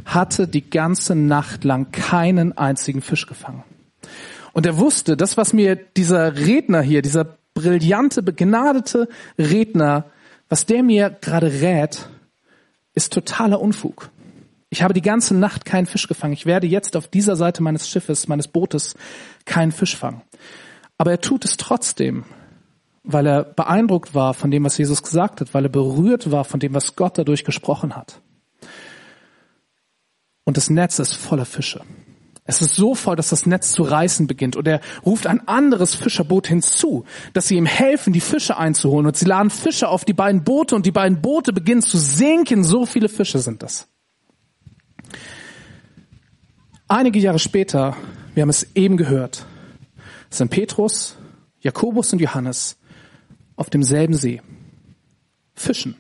hatte 0.04 0.48
die 0.48 0.68
ganze 0.68 1.14
Nacht 1.14 1.64
lang 1.64 1.92
keinen 1.92 2.56
einzigen 2.58 3.00
Fisch 3.00 3.26
gefangen. 3.26 3.62
Und 4.52 4.66
er 4.66 4.76
wusste, 4.76 5.16
das, 5.16 5.36
was 5.36 5.52
mir 5.52 5.76
dieser 5.76 6.36
Redner 6.36 6.82
hier, 6.82 7.02
dieser 7.02 7.36
brillante, 7.54 8.22
begnadete 8.22 9.08
Redner, 9.38 10.06
was 10.48 10.66
der 10.66 10.82
mir 10.82 11.10
gerade 11.20 11.60
rät, 11.60 12.08
ist 12.94 13.12
totaler 13.12 13.60
Unfug. 13.60 14.10
Ich 14.74 14.82
habe 14.82 14.92
die 14.92 15.02
ganze 15.02 15.36
Nacht 15.36 15.64
keinen 15.64 15.86
Fisch 15.86 16.08
gefangen. 16.08 16.32
Ich 16.32 16.46
werde 16.46 16.66
jetzt 16.66 16.96
auf 16.96 17.06
dieser 17.06 17.36
Seite 17.36 17.62
meines 17.62 17.88
Schiffes, 17.88 18.26
meines 18.26 18.48
Bootes 18.48 18.96
keinen 19.44 19.70
Fisch 19.70 19.96
fangen. 19.96 20.22
Aber 20.98 21.12
er 21.12 21.20
tut 21.20 21.44
es 21.44 21.56
trotzdem, 21.56 22.24
weil 23.04 23.24
er 23.24 23.44
beeindruckt 23.44 24.16
war 24.16 24.34
von 24.34 24.50
dem, 24.50 24.64
was 24.64 24.76
Jesus 24.76 25.04
gesagt 25.04 25.40
hat, 25.40 25.54
weil 25.54 25.66
er 25.66 25.68
berührt 25.68 26.32
war 26.32 26.42
von 26.44 26.58
dem, 26.58 26.74
was 26.74 26.96
Gott 26.96 27.18
dadurch 27.18 27.44
gesprochen 27.44 27.94
hat. 27.94 28.20
Und 30.42 30.56
das 30.56 30.70
Netz 30.70 30.98
ist 30.98 31.14
voller 31.14 31.44
Fische. 31.44 31.82
Es 32.44 32.60
ist 32.60 32.74
so 32.74 32.96
voll, 32.96 33.14
dass 33.14 33.28
das 33.28 33.46
Netz 33.46 33.70
zu 33.70 33.84
reißen 33.84 34.26
beginnt. 34.26 34.56
Und 34.56 34.66
er 34.66 34.80
ruft 35.06 35.28
ein 35.28 35.46
anderes 35.46 35.94
Fischerboot 35.94 36.48
hinzu, 36.48 37.04
dass 37.32 37.46
sie 37.46 37.54
ihm 37.58 37.66
helfen, 37.66 38.12
die 38.12 38.18
Fische 38.18 38.56
einzuholen. 38.56 39.06
Und 39.06 39.16
sie 39.16 39.26
laden 39.26 39.50
Fische 39.50 39.88
auf 39.88 40.04
die 40.04 40.14
beiden 40.14 40.42
Boote 40.42 40.74
und 40.74 40.84
die 40.84 40.90
beiden 40.90 41.22
Boote 41.22 41.52
beginnen 41.52 41.80
zu 41.80 41.96
sinken. 41.96 42.64
So 42.64 42.86
viele 42.86 43.08
Fische 43.08 43.38
sind 43.38 43.62
das. 43.62 43.86
Einige 46.96 47.18
Jahre 47.18 47.40
später, 47.40 47.96
wir 48.34 48.42
haben 48.42 48.50
es 48.50 48.68
eben 48.76 48.96
gehört, 48.96 49.46
sind 50.30 50.52
Petrus, 50.52 51.16
Jakobus 51.58 52.12
und 52.12 52.20
Johannes 52.20 52.78
auf 53.56 53.68
demselben 53.68 54.14
See. 54.14 54.40
Fischen. 55.56 55.96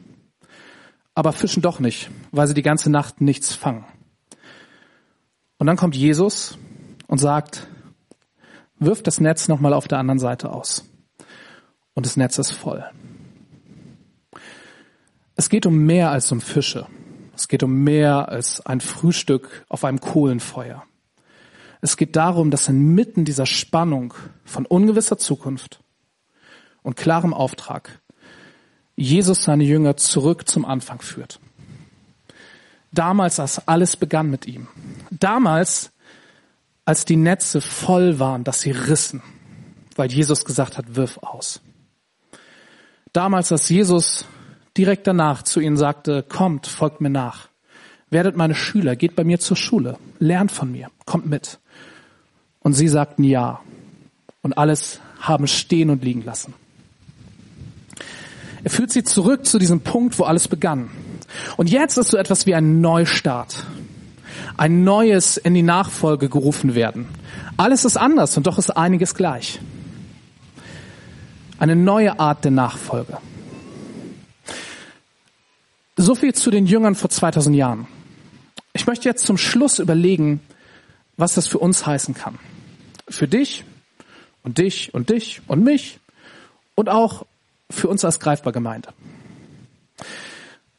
Aber 1.12 1.32
fischen 1.32 1.62
doch 1.62 1.80
nicht, 1.80 2.12
weil 2.30 2.46
sie 2.46 2.54
die 2.54 2.62
ganze 2.62 2.90
Nacht 2.90 3.20
nichts 3.20 3.56
fangen. 3.56 3.84
Und 5.58 5.66
dann 5.66 5.76
kommt 5.76 5.96
Jesus 5.96 6.58
und 7.08 7.18
sagt, 7.18 7.66
wirf 8.78 9.02
das 9.02 9.18
Netz 9.18 9.48
nochmal 9.48 9.72
auf 9.72 9.88
der 9.88 9.98
anderen 9.98 10.20
Seite 10.20 10.52
aus. 10.52 10.88
Und 11.94 12.06
das 12.06 12.16
Netz 12.16 12.38
ist 12.38 12.52
voll. 12.52 12.84
Es 15.34 15.48
geht 15.48 15.66
um 15.66 15.76
mehr 15.76 16.12
als 16.12 16.30
um 16.30 16.40
Fische. 16.40 16.86
Es 17.36 17.48
geht 17.48 17.62
um 17.62 17.82
mehr 17.82 18.28
als 18.28 18.64
ein 18.64 18.80
Frühstück 18.80 19.64
auf 19.68 19.84
einem 19.84 20.00
Kohlenfeuer. 20.00 20.84
Es 21.80 21.96
geht 21.96 22.16
darum, 22.16 22.50
dass 22.50 22.68
inmitten 22.68 23.24
dieser 23.24 23.46
Spannung 23.46 24.14
von 24.44 24.64
ungewisser 24.66 25.18
Zukunft 25.18 25.80
und 26.82 26.96
klarem 26.96 27.34
Auftrag 27.34 28.00
Jesus 28.96 29.44
seine 29.44 29.64
Jünger 29.64 29.96
zurück 29.96 30.48
zum 30.48 30.64
Anfang 30.64 31.00
führt. 31.02 31.40
Damals, 32.92 33.40
als 33.40 33.66
alles 33.66 33.96
begann 33.96 34.30
mit 34.30 34.46
ihm. 34.46 34.68
Damals, 35.10 35.90
als 36.84 37.04
die 37.04 37.16
Netze 37.16 37.60
voll 37.60 38.20
waren, 38.20 38.44
dass 38.44 38.60
sie 38.60 38.70
rissen, 38.70 39.20
weil 39.96 40.12
Jesus 40.12 40.44
gesagt 40.44 40.78
hat, 40.78 40.94
wirf 40.94 41.18
aus. 41.18 41.60
Damals, 43.12 43.50
als 43.50 43.68
Jesus 43.68 44.26
direkt 44.76 45.06
danach 45.06 45.42
zu 45.42 45.60
ihnen 45.60 45.76
sagte, 45.76 46.22
kommt, 46.22 46.66
folgt 46.66 47.00
mir 47.00 47.10
nach. 47.10 47.48
Werdet 48.10 48.36
meine 48.36 48.54
Schüler, 48.54 48.96
geht 48.96 49.16
bei 49.16 49.24
mir 49.24 49.40
zur 49.40 49.56
Schule, 49.56 49.98
lernt 50.18 50.52
von 50.52 50.70
mir, 50.70 50.88
kommt 51.04 51.26
mit. 51.26 51.58
Und 52.60 52.74
sie 52.74 52.88
sagten 52.88 53.24
ja. 53.24 53.60
Und 54.42 54.58
alles 54.58 55.00
haben 55.20 55.46
stehen 55.46 55.90
und 55.90 56.04
liegen 56.04 56.22
lassen. 56.22 56.54
Er 58.62 58.70
führt 58.70 58.90
sie 58.90 59.04
zurück 59.04 59.46
zu 59.46 59.58
diesem 59.58 59.80
Punkt, 59.80 60.18
wo 60.18 60.24
alles 60.24 60.48
begann. 60.48 60.90
Und 61.56 61.70
jetzt 61.70 61.98
ist 61.98 62.08
so 62.08 62.16
etwas 62.16 62.46
wie 62.46 62.54
ein 62.54 62.80
Neustart. 62.80 63.64
Ein 64.56 64.84
neues 64.84 65.36
in 65.36 65.54
die 65.54 65.62
Nachfolge 65.62 66.28
gerufen 66.28 66.74
werden. 66.74 67.06
Alles 67.56 67.84
ist 67.84 67.96
anders 67.96 68.36
und 68.36 68.46
doch 68.46 68.58
ist 68.58 68.70
einiges 68.70 69.14
gleich. 69.14 69.60
Eine 71.58 71.76
neue 71.76 72.18
Art 72.18 72.44
der 72.44 72.52
Nachfolge. 72.52 73.18
So 76.04 76.14
viel 76.14 76.34
zu 76.34 76.50
den 76.50 76.66
Jüngern 76.66 76.94
vor 76.96 77.08
2000 77.08 77.56
Jahren. 77.56 77.86
Ich 78.74 78.86
möchte 78.86 79.08
jetzt 79.08 79.24
zum 79.24 79.38
Schluss 79.38 79.78
überlegen, 79.78 80.40
was 81.16 81.32
das 81.32 81.46
für 81.46 81.58
uns 81.58 81.86
heißen 81.86 82.12
kann. 82.14 82.38
Für 83.08 83.26
dich 83.26 83.64
und 84.42 84.58
dich 84.58 84.92
und 84.92 85.08
dich 85.08 85.40
und 85.46 85.64
mich 85.64 86.00
und 86.74 86.90
auch 86.90 87.24
für 87.70 87.88
uns 87.88 88.04
als 88.04 88.20
greifbar 88.20 88.52
Gemeinde. 88.52 88.90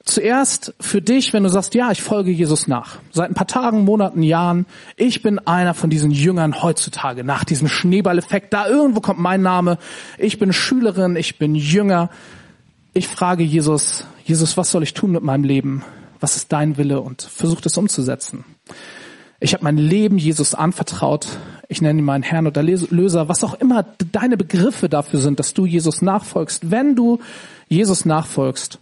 Zuerst 0.03 0.75
für 0.79 1.01
dich, 1.01 1.33
wenn 1.33 1.41
du 1.41 1.49
sagst, 1.49 1.73
ja, 1.73 1.91
ich 1.91 2.03
folge 2.03 2.29
Jesus 2.29 2.67
nach. 2.67 2.99
Seit 3.11 3.31
ein 3.31 3.33
paar 3.33 3.47
Tagen, 3.47 3.83
Monaten, 3.83 4.21
Jahren. 4.21 4.67
Ich 4.95 5.23
bin 5.23 5.39
einer 5.39 5.73
von 5.73 5.89
diesen 5.89 6.11
Jüngern 6.11 6.61
heutzutage, 6.61 7.23
nach 7.23 7.45
diesem 7.45 7.67
Schneeballeffekt. 7.67 8.53
Da 8.53 8.67
irgendwo 8.67 9.01
kommt 9.01 9.17
mein 9.17 9.41
Name. 9.41 9.79
Ich 10.19 10.37
bin 10.37 10.53
Schülerin, 10.53 11.15
ich 11.15 11.39
bin 11.39 11.55
Jünger 11.55 12.11
ich 12.97 13.09
frage 13.09 13.43
Jesus, 13.43 14.05
Jesus, 14.25 14.57
was 14.57 14.71
soll 14.71 14.81
ich 14.81 14.95
tun 14.95 15.11
mit 15.11 15.21
meinem 15.21 15.43
Leben? 15.43 15.83
Was 16.19 16.35
ist 16.35 16.51
dein 16.51 16.77
Wille? 16.77 16.99
Und 16.99 17.21
versuche 17.21 17.61
das 17.61 17.77
umzusetzen. 17.77 18.43
Ich 19.39 19.53
habe 19.53 19.63
mein 19.63 19.77
Leben 19.77 20.17
Jesus 20.17 20.55
anvertraut. 20.55 21.27
Ich 21.69 21.79
nenne 21.79 21.99
ihn 21.99 22.05
meinen 22.05 22.23
Herrn 22.23 22.47
oder 22.47 22.63
Löser, 22.63 23.29
was 23.29 23.43
auch 23.43 23.53
immer 23.53 23.83
deine 24.11 24.35
Begriffe 24.35 24.89
dafür 24.89 25.21
sind, 25.21 25.39
dass 25.39 25.53
du 25.53 25.67
Jesus 25.67 26.01
nachfolgst. 26.01 26.71
Wenn 26.71 26.95
du 26.95 27.19
Jesus 27.69 28.05
nachfolgst, 28.05 28.79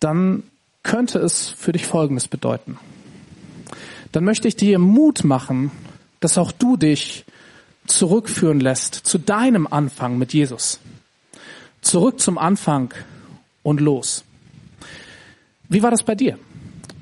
dann 0.00 0.42
könnte 0.82 1.20
es 1.20 1.46
für 1.46 1.70
dich 1.70 1.86
Folgendes 1.86 2.26
bedeuten. 2.26 2.78
Dann 4.10 4.24
möchte 4.24 4.48
ich 4.48 4.56
dir 4.56 4.80
Mut 4.80 5.22
machen, 5.22 5.70
dass 6.18 6.36
auch 6.36 6.50
du 6.50 6.76
dich 6.76 7.24
zurückführen 7.86 8.58
lässt 8.58 8.94
zu 8.94 9.18
deinem 9.18 9.68
Anfang 9.68 10.18
mit 10.18 10.32
Jesus. 10.32 10.80
Zurück 11.80 12.18
zum 12.18 12.38
Anfang 12.38 12.92
und 13.64 13.80
los. 13.80 14.22
Wie 15.68 15.82
war 15.82 15.90
das 15.90 16.04
bei 16.04 16.14
dir? 16.14 16.38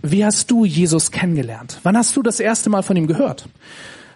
Wie 0.01 0.25
hast 0.25 0.51
du 0.51 0.65
Jesus 0.65 1.11
kennengelernt? 1.11 1.79
Wann 1.83 1.97
hast 1.97 2.17
du 2.17 2.23
das 2.23 2.41
erste 2.41 2.71
Mal 2.71 2.83
von 2.83 2.97
ihm 2.97 3.07
gehört? 3.07 3.49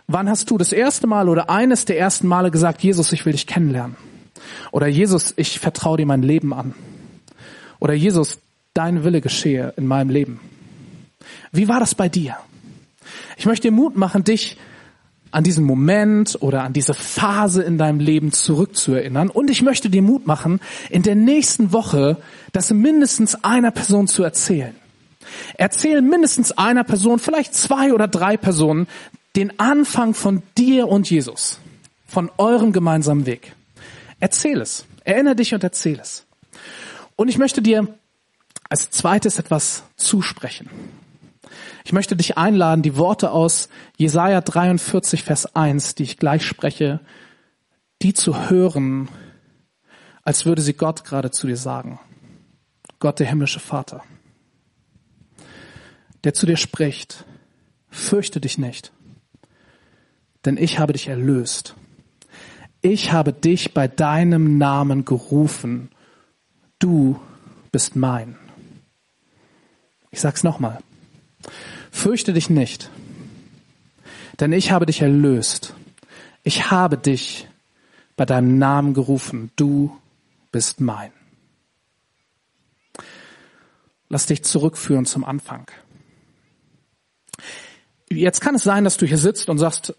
Wann 0.06 0.30
hast 0.30 0.50
du 0.50 0.56
das 0.56 0.72
erste 0.72 1.06
Mal 1.06 1.28
oder 1.28 1.50
eines 1.50 1.84
der 1.84 1.98
ersten 1.98 2.26
Male 2.26 2.50
gesagt, 2.50 2.82
Jesus, 2.82 3.12
ich 3.12 3.26
will 3.26 3.32
dich 3.32 3.46
kennenlernen? 3.46 3.96
Oder 4.72 4.86
Jesus, 4.86 5.34
ich 5.36 5.58
vertraue 5.58 5.98
dir 5.98 6.06
mein 6.06 6.22
Leben 6.22 6.54
an? 6.54 6.74
Oder 7.80 7.94
Jesus, 7.94 8.38
dein 8.72 9.04
Wille 9.04 9.20
geschehe 9.20 9.74
in 9.76 9.86
meinem 9.86 10.10
Leben? 10.10 10.40
Wie 11.52 11.68
war 11.68 11.80
das 11.80 11.94
bei 11.94 12.08
dir? 12.08 12.36
Ich 13.36 13.46
möchte 13.46 13.68
dir 13.68 13.72
Mut 13.74 13.96
machen, 13.96 14.24
dich 14.24 14.56
an 15.36 15.44
diesen 15.44 15.64
Moment 15.64 16.38
oder 16.40 16.62
an 16.62 16.72
diese 16.72 16.94
Phase 16.94 17.62
in 17.62 17.76
deinem 17.76 18.00
Leben 18.00 18.32
zurückzuerinnern. 18.32 19.28
Und 19.28 19.50
ich 19.50 19.60
möchte 19.60 19.90
dir 19.90 20.00
Mut 20.00 20.26
machen, 20.26 20.60
in 20.88 21.02
der 21.02 21.14
nächsten 21.14 21.74
Woche 21.74 22.16
das 22.52 22.70
mindestens 22.72 23.44
einer 23.44 23.70
Person 23.70 24.08
zu 24.08 24.22
erzählen. 24.22 24.74
Erzähl 25.58 26.00
mindestens 26.00 26.52
einer 26.52 26.84
Person, 26.84 27.18
vielleicht 27.18 27.52
zwei 27.52 27.92
oder 27.92 28.08
drei 28.08 28.38
Personen, 28.38 28.86
den 29.36 29.60
Anfang 29.60 30.14
von 30.14 30.42
dir 30.56 30.88
und 30.88 31.10
Jesus, 31.10 31.58
von 32.06 32.30
eurem 32.38 32.72
gemeinsamen 32.72 33.26
Weg. 33.26 33.54
Erzähl 34.20 34.62
es. 34.62 34.86
Erinnere 35.04 35.36
dich 35.36 35.52
und 35.52 35.62
erzähl 35.62 36.00
es. 36.00 36.24
Und 37.14 37.28
ich 37.28 37.36
möchte 37.36 37.60
dir 37.60 37.86
als 38.70 38.88
zweites 38.88 39.38
etwas 39.38 39.82
zusprechen. 39.96 40.70
Ich 41.86 41.92
möchte 41.92 42.16
dich 42.16 42.36
einladen, 42.36 42.82
die 42.82 42.96
Worte 42.96 43.30
aus 43.30 43.68
Jesaja 43.96 44.40
43, 44.40 45.22
Vers 45.22 45.54
1, 45.54 45.94
die 45.94 46.02
ich 46.02 46.16
gleich 46.16 46.44
spreche, 46.44 46.98
die 48.02 48.12
zu 48.12 48.50
hören, 48.50 49.08
als 50.24 50.46
würde 50.46 50.62
sie 50.62 50.72
Gott 50.72 51.04
gerade 51.04 51.30
zu 51.30 51.46
dir 51.46 51.56
sagen. 51.56 52.00
Gott, 52.98 53.20
der 53.20 53.28
himmlische 53.28 53.60
Vater, 53.60 54.02
der 56.24 56.34
zu 56.34 56.44
dir 56.44 56.56
spricht, 56.56 57.24
fürchte 57.88 58.40
dich 58.40 58.58
nicht, 58.58 58.90
denn 60.44 60.56
ich 60.56 60.80
habe 60.80 60.92
dich 60.92 61.06
erlöst. 61.06 61.76
Ich 62.80 63.12
habe 63.12 63.32
dich 63.32 63.74
bei 63.74 63.86
deinem 63.86 64.58
Namen 64.58 65.04
gerufen. 65.04 65.90
Du 66.80 67.20
bist 67.70 67.94
mein. 67.94 68.36
Ich 70.10 70.20
sag's 70.20 70.42
nochmal. 70.42 70.80
Fürchte 71.96 72.34
dich 72.34 72.50
nicht, 72.50 72.90
denn 74.38 74.52
ich 74.52 74.70
habe 74.70 74.84
dich 74.84 75.00
erlöst. 75.00 75.72
Ich 76.44 76.70
habe 76.70 76.98
dich 76.98 77.48
bei 78.16 78.26
deinem 78.26 78.58
Namen 78.58 78.92
gerufen. 78.92 79.50
Du 79.56 79.96
bist 80.52 80.78
mein. 80.78 81.10
Lass 84.10 84.26
dich 84.26 84.44
zurückführen 84.44 85.06
zum 85.06 85.24
Anfang. 85.24 85.70
Jetzt 88.10 88.42
kann 88.42 88.56
es 88.56 88.62
sein, 88.62 88.84
dass 88.84 88.98
du 88.98 89.06
hier 89.06 89.18
sitzt 89.18 89.48
und 89.48 89.56
sagst, 89.56 89.94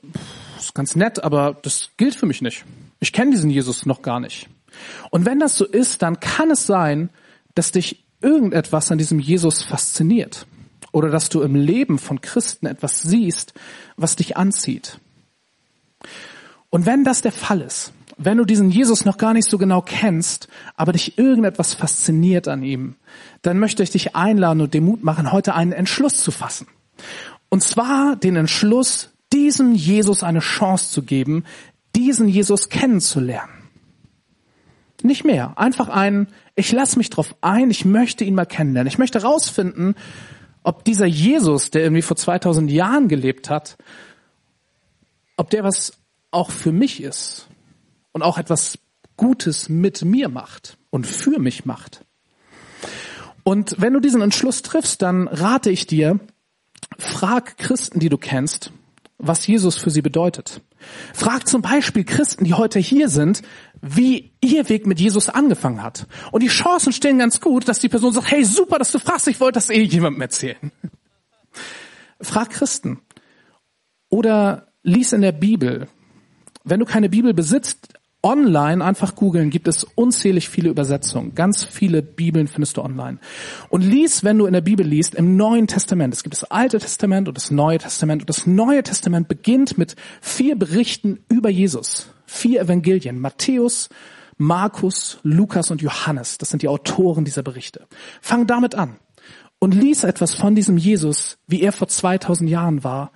das 0.55 0.65
ist 0.65 0.75
ganz 0.75 0.95
nett, 0.95 1.23
aber 1.23 1.57
das 1.63 1.89
gilt 1.97 2.13
für 2.13 2.27
mich 2.27 2.43
nicht. 2.43 2.63
Ich 2.99 3.11
kenne 3.11 3.31
diesen 3.31 3.49
Jesus 3.49 3.87
noch 3.87 4.03
gar 4.03 4.19
nicht. 4.19 4.47
Und 5.09 5.25
wenn 5.25 5.39
das 5.39 5.57
so 5.57 5.65
ist, 5.65 6.03
dann 6.03 6.19
kann 6.19 6.51
es 6.51 6.67
sein, 6.67 7.09
dass 7.55 7.71
dich 7.71 8.05
irgendetwas 8.21 8.91
an 8.91 8.99
diesem 8.99 9.19
Jesus 9.19 9.63
fasziniert 9.63 10.45
oder 10.97 11.09
dass 11.09 11.29
du 11.29 11.43
im 11.43 11.53
Leben 11.53 11.99
von 11.99 12.21
Christen 12.21 12.65
etwas 12.65 13.03
siehst, 13.03 13.53
was 13.97 14.15
dich 14.15 14.35
anzieht. 14.35 14.99
Und 16.71 16.87
wenn 16.87 17.03
das 17.03 17.21
der 17.21 17.31
Fall 17.31 17.61
ist, 17.61 17.93
wenn 18.17 18.39
du 18.39 18.45
diesen 18.45 18.71
Jesus 18.71 19.05
noch 19.05 19.19
gar 19.19 19.33
nicht 19.33 19.47
so 19.47 19.59
genau 19.59 19.81
kennst, 19.81 20.47
aber 20.75 20.93
dich 20.93 21.19
irgendetwas 21.19 21.75
fasziniert 21.75 22.47
an 22.47 22.63
ihm, 22.63 22.95
dann 23.43 23.59
möchte 23.59 23.83
ich 23.83 23.91
dich 23.91 24.15
einladen 24.15 24.61
und 24.61 24.73
den 24.73 24.85
Mut 24.85 25.03
machen, 25.03 25.31
heute 25.31 25.53
einen 25.53 25.71
Entschluss 25.71 26.17
zu 26.17 26.31
fassen. 26.31 26.65
Und 27.49 27.61
zwar 27.61 28.15
den 28.15 28.35
Entschluss, 28.35 29.11
diesem 29.31 29.75
Jesus 29.75 30.23
eine 30.23 30.39
Chance 30.39 30.89
zu 30.89 31.03
geben, 31.03 31.43
diesen 31.95 32.27
Jesus 32.27 32.69
kennenzulernen. 32.69 33.53
Nicht 35.03 35.25
mehr. 35.25 35.53
Einfach 35.57 35.89
ein, 35.89 36.27
ich 36.55 36.71
lasse 36.71 36.97
mich 36.97 37.11
drauf 37.11 37.35
ein, 37.41 37.69
ich 37.69 37.85
möchte 37.85 38.23
ihn 38.23 38.33
mal 38.33 38.47
kennenlernen. 38.47 38.91
Ich 38.91 38.97
möchte 38.97 39.21
herausfinden, 39.21 39.93
ob 40.63 40.83
dieser 40.83 41.05
Jesus, 41.05 41.71
der 41.71 41.83
irgendwie 41.83 42.01
vor 42.01 42.17
2000 42.17 42.69
Jahren 42.69 43.07
gelebt 43.07 43.49
hat, 43.49 43.77
ob 45.37 45.49
der 45.49 45.63
was 45.63 45.93
auch 46.31 46.51
für 46.51 46.71
mich 46.71 47.01
ist 47.01 47.47
und 48.11 48.21
auch 48.21 48.37
etwas 48.37 48.79
Gutes 49.15 49.69
mit 49.69 50.03
mir 50.03 50.29
macht 50.29 50.77
und 50.89 51.07
für 51.07 51.39
mich 51.39 51.65
macht. 51.65 52.05
Und 53.43 53.79
wenn 53.79 53.93
du 53.93 53.99
diesen 53.99 54.21
Entschluss 54.21 54.61
triffst, 54.61 55.01
dann 55.01 55.27
rate 55.27 55.69
ich 55.69 55.87
dir, 55.87 56.19
frag 56.97 57.57
Christen, 57.57 57.99
die 57.99 58.09
du 58.09 58.17
kennst, 58.17 58.71
was 59.17 59.47
Jesus 59.47 59.77
für 59.77 59.89
sie 59.89 60.01
bedeutet. 60.01 60.61
Frag 61.13 61.47
zum 61.47 61.61
Beispiel 61.61 62.03
Christen, 62.03 62.43
die 62.45 62.53
heute 62.53 62.79
hier 62.79 63.09
sind, 63.09 63.41
wie 63.81 64.33
ihr 64.41 64.69
Weg 64.69 64.87
mit 64.87 64.99
Jesus 64.99 65.29
angefangen 65.29 65.83
hat. 65.83 66.07
Und 66.31 66.43
die 66.43 66.47
Chancen 66.47 66.93
stehen 66.93 67.19
ganz 67.19 67.41
gut, 67.41 67.67
dass 67.67 67.79
die 67.79 67.89
Person 67.89 68.13
sagt, 68.13 68.31
hey, 68.31 68.43
super, 68.43 68.79
dass 68.79 68.91
du 68.91 68.99
fragst, 68.99 69.27
ich 69.27 69.39
wollte 69.39 69.57
das 69.57 69.69
eh 69.69 69.81
jemandem 69.81 70.21
erzählen. 70.21 70.71
Frag 72.21 72.49
Christen. 72.51 72.99
Oder 74.09 74.67
lies 74.83 75.13
in 75.13 75.21
der 75.21 75.31
Bibel. 75.31 75.87
Wenn 76.63 76.79
du 76.79 76.85
keine 76.85 77.09
Bibel 77.09 77.33
besitzt, 77.33 77.93
online 78.23 78.83
einfach 78.83 79.15
googeln, 79.15 79.49
gibt 79.49 79.67
es 79.67 79.83
unzählig 79.83 80.49
viele 80.49 80.69
Übersetzungen. 80.69 81.35
Ganz 81.35 81.63
viele 81.63 82.01
Bibeln 82.01 82.47
findest 82.47 82.77
du 82.77 82.81
online. 82.81 83.19
Und 83.69 83.81
lies, 83.81 84.23
wenn 84.23 84.37
du 84.37 84.45
in 84.45 84.53
der 84.53 84.61
Bibel 84.61 84.85
liest, 84.85 85.15
im 85.15 85.37
Neuen 85.37 85.67
Testament. 85.67 86.13
Es 86.13 86.23
gibt 86.23 86.33
das 86.33 86.43
Alte 86.43 86.79
Testament 86.79 87.27
und 87.27 87.37
das 87.37 87.51
Neue 87.51 87.77
Testament. 87.77 88.23
Und 88.23 88.29
das 88.29 88.47
Neue 88.47 88.83
Testament 88.83 89.27
beginnt 89.27 89.77
mit 89.77 89.95
vier 90.21 90.57
Berichten 90.57 91.19
über 91.29 91.49
Jesus. 91.49 92.07
Vier 92.25 92.61
Evangelien. 92.61 93.19
Matthäus, 93.19 93.89
Markus, 94.37 95.19
Lukas 95.23 95.71
und 95.71 95.81
Johannes. 95.81 96.37
Das 96.37 96.49
sind 96.49 96.63
die 96.63 96.67
Autoren 96.67 97.23
dieser 97.23 97.43
Berichte. 97.43 97.87
Fang 98.21 98.47
damit 98.47 98.75
an. 98.75 98.97
Und 99.59 99.73
lies 99.73 100.03
etwas 100.03 100.33
von 100.33 100.53
diesem 100.53 100.77
Jesus, 100.77 101.37
wie 101.47 101.61
er 101.61 101.71
vor 101.71 101.87
2000 101.87 102.49
Jahren 102.49 102.83
war. 102.83 103.11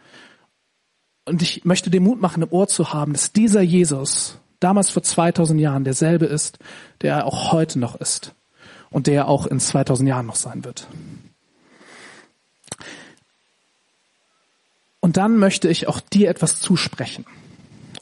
Und 1.25 1.41
ich 1.41 1.65
möchte 1.65 1.89
den 1.89 2.03
Mut 2.03 2.19
machen, 2.19 2.41
im 2.41 2.51
Ohr 2.51 2.67
zu 2.67 2.93
haben, 2.93 3.13
dass 3.13 3.31
dieser 3.31 3.61
Jesus 3.61 4.39
damals 4.61 4.89
vor 4.89 5.03
2000 5.03 5.59
Jahren 5.59 5.83
derselbe 5.83 6.25
ist, 6.25 6.59
der 7.01 7.15
er 7.15 7.25
auch 7.25 7.51
heute 7.51 7.79
noch 7.79 7.95
ist 7.95 8.33
und 8.89 9.07
der 9.07 9.27
auch 9.27 9.45
in 9.45 9.59
2000 9.59 10.07
Jahren 10.07 10.25
noch 10.25 10.35
sein 10.35 10.63
wird. 10.63 10.87
Und 15.01 15.17
dann 15.17 15.37
möchte 15.37 15.67
ich 15.67 15.87
auch 15.87 15.99
dir 15.99 16.29
etwas 16.29 16.59
zusprechen 16.61 17.25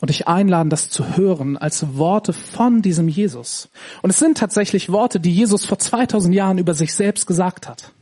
und 0.01 0.09
dich 0.09 0.27
einladen, 0.27 0.69
das 0.69 0.89
zu 0.89 1.15
hören 1.15 1.57
als 1.57 1.95
Worte 1.97 2.33
von 2.33 2.81
diesem 2.81 3.07
Jesus. 3.07 3.69
Und 4.01 4.09
es 4.09 4.19
sind 4.19 4.37
tatsächlich 4.37 4.91
Worte, 4.91 5.19
die 5.19 5.33
Jesus 5.33 5.65
vor 5.65 5.79
2000 5.79 6.35
Jahren 6.35 6.57
über 6.57 6.73
sich 6.73 6.93
selbst 6.93 7.25
gesagt 7.25 7.67
hat. 7.67 7.93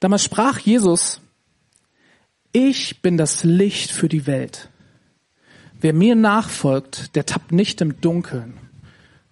Damals 0.00 0.22
sprach 0.22 0.58
Jesus, 0.58 1.20
ich 2.52 3.02
bin 3.02 3.16
das 3.16 3.42
Licht 3.42 3.90
für 3.90 4.08
die 4.08 4.26
Welt. 4.26 4.68
Wer 5.80 5.92
mir 5.92 6.16
nachfolgt, 6.16 7.14
der 7.14 7.24
tappt 7.24 7.52
nicht 7.52 7.80
im 7.80 8.00
Dunkeln, 8.00 8.54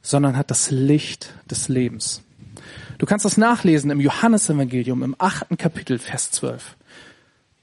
sondern 0.01 0.37
hat 0.37 0.53
das 0.53 0.71
Licht 0.71 1.35
des 1.51 1.69
Lebens. 1.69 2.23
Du 2.99 3.07
kannst 3.07 3.25
das 3.25 3.37
nachlesen 3.37 3.91
im 3.91 3.99
Johannesevangelium 3.99 5.03
im 5.03 5.17
achten 5.19 5.57
Kapitel, 5.57 5.99
Vers 5.99 6.31
12. 6.31 6.77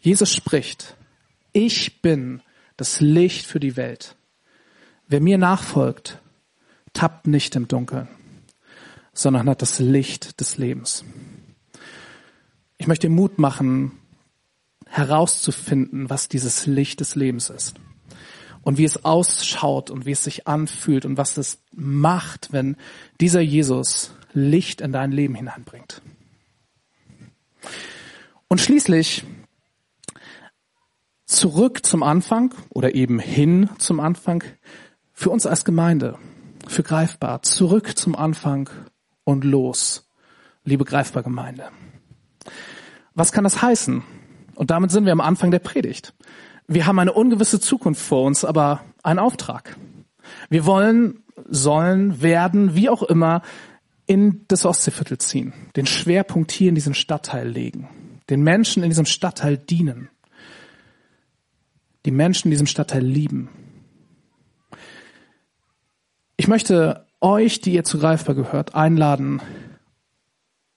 Jesus 0.02 0.34
spricht, 0.34 0.98
ich 1.54 2.02
bin 2.02 2.42
das 2.76 3.00
Licht 3.00 3.46
für 3.46 3.62
die 3.62 3.78
Welt. 3.78 4.18
Wer 5.08 5.22
mir 5.22 5.38
nachfolgt, 5.38 6.20
tappt 6.92 7.26
nicht 7.28 7.56
im 7.56 7.70
Dunkeln, 7.70 8.10
sondern 9.14 9.48
hat 9.48 9.62
das 9.62 9.80
Licht 9.80 10.42
des 10.42 10.58
Lebens. 10.58 11.06
Ich 12.78 12.88
möchte 12.88 13.08
Mut 13.08 13.40
machen, 13.40 13.94
herauszufinden, 14.88 16.10
was 16.10 16.28
dieses 16.28 16.66
Licht 16.66 17.00
des 17.00 17.16
Lebens 17.16 17.50
ist 17.50 17.76
und 18.64 18.78
wie 18.78 18.86
es 18.86 19.06
ausschaut 19.06 19.90
und 19.90 20.06
wie 20.06 20.12
es 20.12 20.24
sich 20.24 20.48
anfühlt 20.48 21.06
und 21.06 21.18
was 21.18 21.38
es 21.38 21.62
macht, 21.72 22.52
wenn 22.52 22.78
dieser 23.20 23.42
Jesus 23.42 24.14
Licht 24.34 24.82
in 24.82 24.92
dein 24.92 25.12
Leben 25.12 25.36
hineinbringt. 25.36 26.02
Und 28.48 28.60
schließlich 28.60 29.26
zurück 31.26 31.86
zum 31.86 32.04
Anfang 32.04 32.54
oder 32.70 32.96
eben 32.96 33.20
hin 33.20 33.70
zum 33.78 34.00
Anfang 34.00 34.44
für 35.14 35.30
uns 35.30 35.46
als 35.46 35.66
Gemeinde, 35.66 36.18
für 36.68 36.84
greifbar, 36.84 37.42
zurück 37.42 37.98
zum 37.98 38.16
Anfang 38.16 38.70
und 39.24 39.44
los, 39.44 40.10
liebe 40.64 40.86
greifbar 40.86 41.24
Gemeinde. 41.24 41.70
Was 43.14 43.32
kann 43.32 43.44
das 43.44 43.62
heißen? 43.62 44.04
Und 44.56 44.72
damit 44.72 44.92
sind 44.92 45.06
wir 45.06 45.12
am 45.12 45.22
Anfang 45.22 45.52
der 45.52 45.60
Predigt. 45.60 46.14
Wir 46.68 46.86
haben 46.86 47.00
eine 47.00 47.14
ungewisse 47.14 47.60
Zukunft 47.60 48.02
vor 48.02 48.24
uns, 48.24 48.46
aber 48.46 48.84
einen 49.04 49.20
Auftrag. 49.20 49.78
Wir 50.50 50.66
wollen, 50.66 51.24
sollen, 51.50 52.22
werden, 52.22 52.76
wie 52.76 52.90
auch 52.90 53.04
immer, 53.04 53.42
in 54.06 54.46
das 54.48 54.66
Ostseeviertel 54.66 55.18
ziehen, 55.18 55.54
den 55.76 55.86
Schwerpunkt 55.86 56.52
hier 56.52 56.70
in 56.70 56.76
diesem 56.76 56.94
Stadtteil 56.94 57.48
legen, 57.48 57.90
den 58.30 58.42
Menschen 58.42 58.84
in 58.84 58.90
diesem 58.90 59.06
Stadtteil 59.06 59.58
dienen, 59.58 60.10
die 62.06 62.12
Menschen 62.12 62.48
in 62.48 62.52
diesem 62.52 62.68
Stadtteil 62.68 63.04
lieben. 63.04 63.50
Ich 66.36 66.48
möchte 66.48 67.06
euch, 67.22 67.62
die 67.62 67.74
ihr 67.74 67.86
zu 67.86 68.00
greifbar 68.00 68.36
gehört, 68.36 68.76
einladen, 68.76 69.42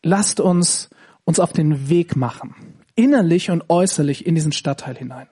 lasst 0.03 0.39
uns 0.39 0.91
uns 1.27 1.41
auf 1.41 1.53
den 1.53 1.91
Weg 1.91 2.17
machen, 2.17 2.55
innerlich 2.95 3.51
und 3.51 3.69
äußerlich 3.69 4.27
in 4.27 4.35
diesen 4.35 4.53
Stadtteil 4.53 4.97
hinein. 4.97 5.27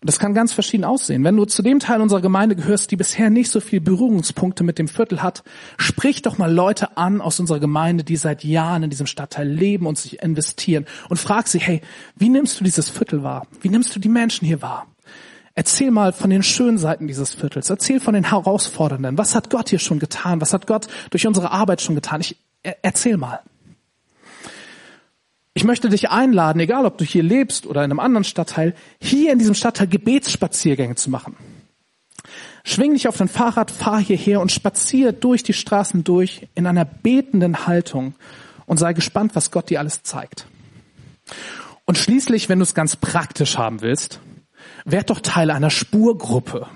Und 0.00 0.08
das 0.08 0.20
kann 0.20 0.32
ganz 0.32 0.52
verschieden 0.52 0.84
aussehen. 0.84 1.24
Wenn 1.24 1.36
du 1.36 1.44
zu 1.44 1.60
dem 1.60 1.80
Teil 1.80 2.00
unserer 2.00 2.20
Gemeinde 2.20 2.54
gehörst, 2.54 2.92
die 2.92 2.96
bisher 2.96 3.30
nicht 3.30 3.50
so 3.50 3.60
viel 3.60 3.80
Berührungspunkte 3.80 4.62
mit 4.62 4.78
dem 4.78 4.86
Viertel 4.86 5.22
hat, 5.22 5.42
sprich 5.76 6.22
doch 6.22 6.38
mal 6.38 6.52
Leute 6.52 6.96
an 6.96 7.20
aus 7.20 7.40
unserer 7.40 7.58
Gemeinde, 7.58 8.04
die 8.04 8.16
seit 8.16 8.44
Jahren 8.44 8.84
in 8.84 8.90
diesem 8.90 9.06
Stadtteil 9.06 9.48
leben 9.48 9.86
und 9.86 9.98
sich 9.98 10.22
investieren 10.22 10.86
und 11.08 11.16
frag 11.16 11.48
sie, 11.48 11.58
hey, 11.58 11.80
wie 12.16 12.28
nimmst 12.28 12.60
du 12.60 12.64
dieses 12.64 12.88
Viertel 12.88 13.24
wahr? 13.24 13.48
Wie 13.60 13.70
nimmst 13.70 13.94
du 13.96 13.98
die 13.98 14.08
Menschen 14.08 14.46
hier 14.46 14.62
wahr? 14.62 14.86
Erzähl 15.56 15.90
mal 15.90 16.12
von 16.12 16.30
den 16.30 16.44
schönen 16.44 16.78
Seiten 16.78 17.08
dieses 17.08 17.34
Viertels. 17.34 17.68
Erzähl 17.68 17.98
von 17.98 18.14
den 18.14 18.30
herausfordernden. 18.30 19.18
Was 19.18 19.34
hat 19.34 19.50
Gott 19.50 19.70
hier 19.70 19.80
schon 19.80 19.98
getan? 19.98 20.40
Was 20.40 20.52
hat 20.52 20.68
Gott 20.68 20.86
durch 21.10 21.26
unsere 21.26 21.50
Arbeit 21.50 21.82
schon 21.82 21.96
getan? 21.96 22.20
Ich, 22.20 22.36
erzähl 22.62 23.16
mal. 23.16 23.40
Ich 25.58 25.64
möchte 25.64 25.88
dich 25.88 26.08
einladen, 26.08 26.60
egal 26.60 26.86
ob 26.86 26.98
du 26.98 27.04
hier 27.04 27.24
lebst 27.24 27.66
oder 27.66 27.82
in 27.82 27.90
einem 27.90 27.98
anderen 27.98 28.22
Stadtteil, 28.22 28.76
hier 29.02 29.32
in 29.32 29.40
diesem 29.40 29.56
Stadtteil 29.56 29.88
Gebetsspaziergänge 29.88 30.94
zu 30.94 31.10
machen. 31.10 31.34
Schwing 32.62 32.92
dich 32.92 33.08
auf 33.08 33.16
dein 33.16 33.26
Fahrrad, 33.26 33.72
fahr 33.72 33.98
hierher 33.98 34.40
und 34.40 34.52
spazier 34.52 35.10
durch 35.10 35.42
die 35.42 35.54
Straßen 35.54 36.04
durch 36.04 36.46
in 36.54 36.68
einer 36.68 36.84
betenden 36.84 37.66
Haltung 37.66 38.14
und 38.66 38.76
sei 38.76 38.92
gespannt, 38.92 39.34
was 39.34 39.50
Gott 39.50 39.68
dir 39.68 39.80
alles 39.80 40.04
zeigt. 40.04 40.46
Und 41.86 41.98
schließlich, 41.98 42.48
wenn 42.48 42.60
du 42.60 42.62
es 42.62 42.76
ganz 42.76 42.94
praktisch 42.94 43.58
haben 43.58 43.80
willst, 43.80 44.20
werd 44.84 45.10
doch 45.10 45.18
Teil 45.18 45.50
einer 45.50 45.70
Spurgruppe. 45.70 46.68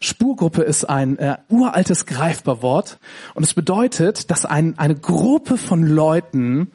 Spurgruppe 0.00 0.60
ist 0.60 0.84
ein 0.84 1.16
äh, 1.18 1.38
uraltes 1.48 2.04
Greifbarwort 2.04 2.98
und 3.32 3.42
es 3.42 3.54
bedeutet, 3.54 4.30
dass 4.30 4.44
ein, 4.44 4.78
eine 4.78 4.96
Gruppe 4.96 5.56
von 5.56 5.82
Leuten 5.82 6.72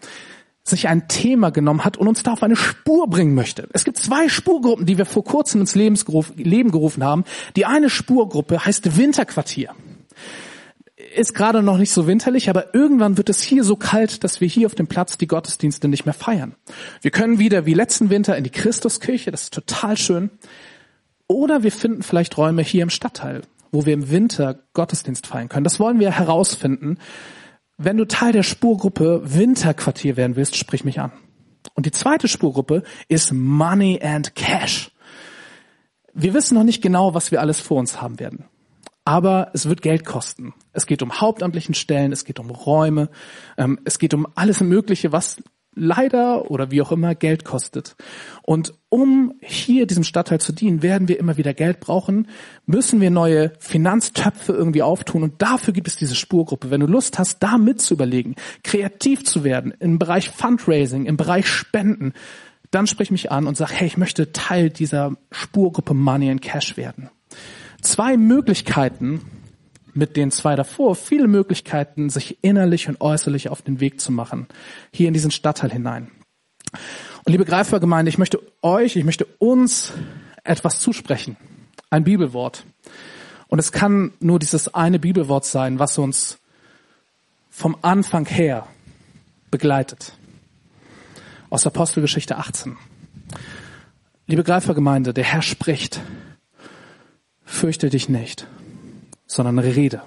sich 0.70 0.88
ein 0.88 1.08
Thema 1.08 1.50
genommen 1.52 1.86
hat 1.86 1.98
und 1.98 2.08
uns 2.08 2.24
da 2.24 2.34
auf 2.34 2.44
eine 2.44 2.56
Spur 2.56 3.10
bringen 3.10 3.36
möchte. 3.36 3.68
Es 3.74 3.84
gibt 3.84 3.98
zwei 3.98 4.30
Spurgruppen, 4.30 4.86
die 4.86 4.98
wir 4.98 5.06
vor 5.06 5.24
kurzem 5.24 5.62
ins 5.62 5.76
Leben 5.76 6.72
gerufen 6.72 7.04
haben. 7.04 7.24
Die 7.56 7.66
eine 7.66 7.90
Spurgruppe 7.90 8.66
heißt 8.66 8.98
Winterquartier. 8.98 9.74
Ist 11.16 11.34
gerade 11.34 11.62
noch 11.62 11.78
nicht 11.78 11.92
so 11.92 12.08
winterlich, 12.08 12.50
aber 12.50 12.74
irgendwann 12.74 13.18
wird 13.18 13.30
es 13.30 13.42
hier 13.42 13.64
so 13.64 13.76
kalt, 13.76 14.24
dass 14.24 14.42
wir 14.42 14.48
hier 14.48 14.66
auf 14.66 14.76
dem 14.76 14.88
Platz 14.88 15.18
die 15.18 15.28
Gottesdienste 15.28 15.88
nicht 15.88 16.06
mehr 16.06 16.14
feiern. 16.14 16.56
Wir 17.02 17.12
können 17.12 17.40
wieder 17.40 17.66
wie 17.66 17.74
letzten 17.74 18.10
Winter 18.10 18.36
in 18.36 18.44
die 18.44 18.50
Christuskirche, 18.50 19.32
das 19.32 19.44
ist 19.44 19.54
total 19.54 19.96
schön. 19.96 20.32
Oder 21.28 21.64
wir 21.64 21.72
finden 21.72 22.04
vielleicht 22.04 22.38
Räume 22.38 22.62
hier 22.62 22.84
im 22.84 22.90
Stadtteil, 22.90 23.42
wo 23.72 23.86
wir 23.86 23.94
im 23.94 24.10
Winter 24.10 24.60
Gottesdienst 24.74 25.28
feiern 25.28 25.50
können. 25.50 25.66
Das 25.66 25.80
wollen 25.80 26.00
wir 26.00 26.12
herausfinden. 26.12 26.98
Wenn 27.78 27.98
du 27.98 28.06
Teil 28.06 28.32
der 28.32 28.44
Spurgruppe 28.44 29.22
Winterquartier 29.24 30.18
werden 30.18 30.36
willst, 30.36 30.56
sprich 30.56 30.84
mich 30.84 31.00
an. 31.00 31.12
Und 31.76 31.86
die 31.86 31.92
zweite 31.92 32.28
Spurgruppe 32.28 32.82
ist 33.08 33.32
Money 33.32 34.02
and 34.02 34.34
Cash. 34.34 34.92
Wir 36.14 36.34
wissen 36.34 36.56
noch 36.56 36.64
nicht 36.64 36.82
genau, 36.82 37.14
was 37.14 37.30
wir 37.32 37.40
alles 37.40 37.62
vor 37.62 37.78
uns 37.78 38.02
haben 38.02 38.20
werden. 38.20 38.46
Aber 39.06 39.52
es 39.54 39.70
wird 39.70 39.84
Geld 39.84 40.06
kosten. 40.06 40.56
Es 40.74 40.88
geht 40.88 41.04
um 41.04 41.22
hauptamtlichen 41.22 41.76
Stellen, 41.76 42.12
es 42.12 42.26
geht 42.26 42.40
um 42.40 42.50
Räume, 42.50 43.10
ähm, 43.58 43.80
es 43.86 44.00
geht 44.00 44.16
um 44.16 44.28
alles 44.34 44.60
Mögliche, 44.60 45.12
was 45.12 45.42
leider 45.78 46.50
oder 46.50 46.72
wie 46.72 46.82
auch 46.82 46.92
immer 46.92 47.16
Geld 47.16 47.46
kostet. 47.46 47.96
Und 48.42 48.74
um 48.90 49.34
hier 49.42 49.86
diesem 49.86 50.04
Stadtteil 50.04 50.42
zu 50.42 50.52
dienen, 50.52 50.82
werden 50.82 51.08
wir 51.08 51.20
immer 51.20 51.38
wieder 51.38 51.54
Geld 51.54 51.80
brauchen, 51.80 52.28
müssen 52.66 53.00
wir 53.00 53.12
neue 53.12 53.54
Finanztöpfe 53.60 54.54
irgendwie 54.54 54.82
auftun 54.82 55.24
und 55.24 55.42
dafür 55.42 55.74
gibt 55.74 55.88
es 55.88 55.96
diese 55.96 56.16
Spurgruppe. 56.16 56.72
Wenn 56.72 56.82
du 56.82 56.88
Lust 56.88 57.20
hast, 57.20 57.44
da 57.44 57.58
mit 57.58 57.82
zu 57.82 57.94
überlegen, 57.94 58.36
kreativ 58.64 59.24
zu 59.24 59.44
werden 59.44 59.74
im 59.80 60.00
Bereich 60.00 60.30
Fundraising, 60.30 61.06
im 61.06 61.18
Bereich 61.18 61.48
Spenden, 61.48 62.14
dann 62.72 62.88
sprich 62.88 63.12
mich 63.12 63.32
an 63.32 63.48
und 63.48 63.56
sag, 63.56 63.72
hey, 63.72 63.88
ich 63.88 63.98
möchte 63.98 64.32
Teil 64.32 64.70
dieser 64.70 65.16
Spurgruppe 65.32 65.94
Money 65.94 66.32
and 66.32 66.42
Cash 66.42 66.76
werden. 66.78 67.10
Zwei 67.82 68.18
Möglichkeiten, 68.18 69.22
mit 69.98 70.16
den 70.16 70.32
zwei 70.32 70.56
davor 70.56 70.96
viele 70.96 71.28
Möglichkeiten, 71.28 72.10
sich 72.10 72.38
innerlich 72.44 72.88
und 72.88 73.02
äußerlich 73.02 73.50
auf 73.50 73.64
den 73.64 73.80
Weg 73.80 74.00
zu 74.00 74.12
machen, 74.12 74.48
hier 74.94 75.08
in 75.08 75.14
diesen 75.14 75.32
Stadtteil 75.32 75.72
hinein. 75.72 76.12
Und 77.26 77.32
liebe 77.32 77.46
Greifergemeinde, 77.46 78.10
ich 78.10 78.20
möchte 78.20 78.40
euch, 78.62 78.96
ich 78.96 79.04
möchte 79.04 79.26
uns 79.40 79.92
etwas 80.44 80.80
zusprechen. 80.80 81.36
Ein 81.90 82.04
Bibelwort. 82.04 82.64
Und 83.48 83.60
es 83.60 83.72
kann 83.72 84.14
nur 84.20 84.40
dieses 84.40 84.74
eine 84.74 85.00
Bibelwort 85.00 85.46
sein, 85.46 85.80
was 85.80 85.98
uns 85.98 86.38
vom 87.50 87.76
Anfang 87.82 88.26
her 88.26 88.68
begleitet. 89.50 90.14
Aus 91.50 91.66
Apostelgeschichte 91.66 92.38
18. 92.38 92.78
Liebe 94.28 94.44
Greifergemeinde, 94.44 95.14
der 95.14 95.24
Herr 95.24 95.42
spricht. 95.42 96.02
Fürchte 97.46 97.90
dich 97.90 98.10
nicht 98.10 98.46
sondern 99.28 99.60
rede 99.60 100.02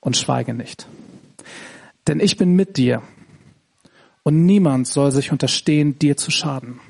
und 0.00 0.16
schweige 0.16 0.52
nicht. 0.52 0.86
Denn 2.06 2.20
ich 2.20 2.36
bin 2.36 2.54
mit 2.54 2.76
dir 2.76 3.02
und 4.24 4.44
niemand 4.44 4.86
soll 4.86 5.12
sich 5.12 5.32
unterstehen, 5.32 5.98
dir 5.98 6.16
zu 6.16 6.30
schaden. 6.30 6.80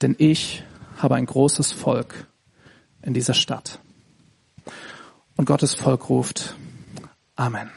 Denn 0.00 0.14
ich 0.18 0.64
habe 0.96 1.16
ein 1.16 1.26
großes 1.26 1.72
Volk 1.72 2.26
in 3.02 3.14
dieser 3.14 3.34
Stadt. 3.34 3.80
Und 5.36 5.44
Gottes 5.44 5.74
Volk 5.74 6.08
ruft 6.08 6.56
Amen. 7.34 7.70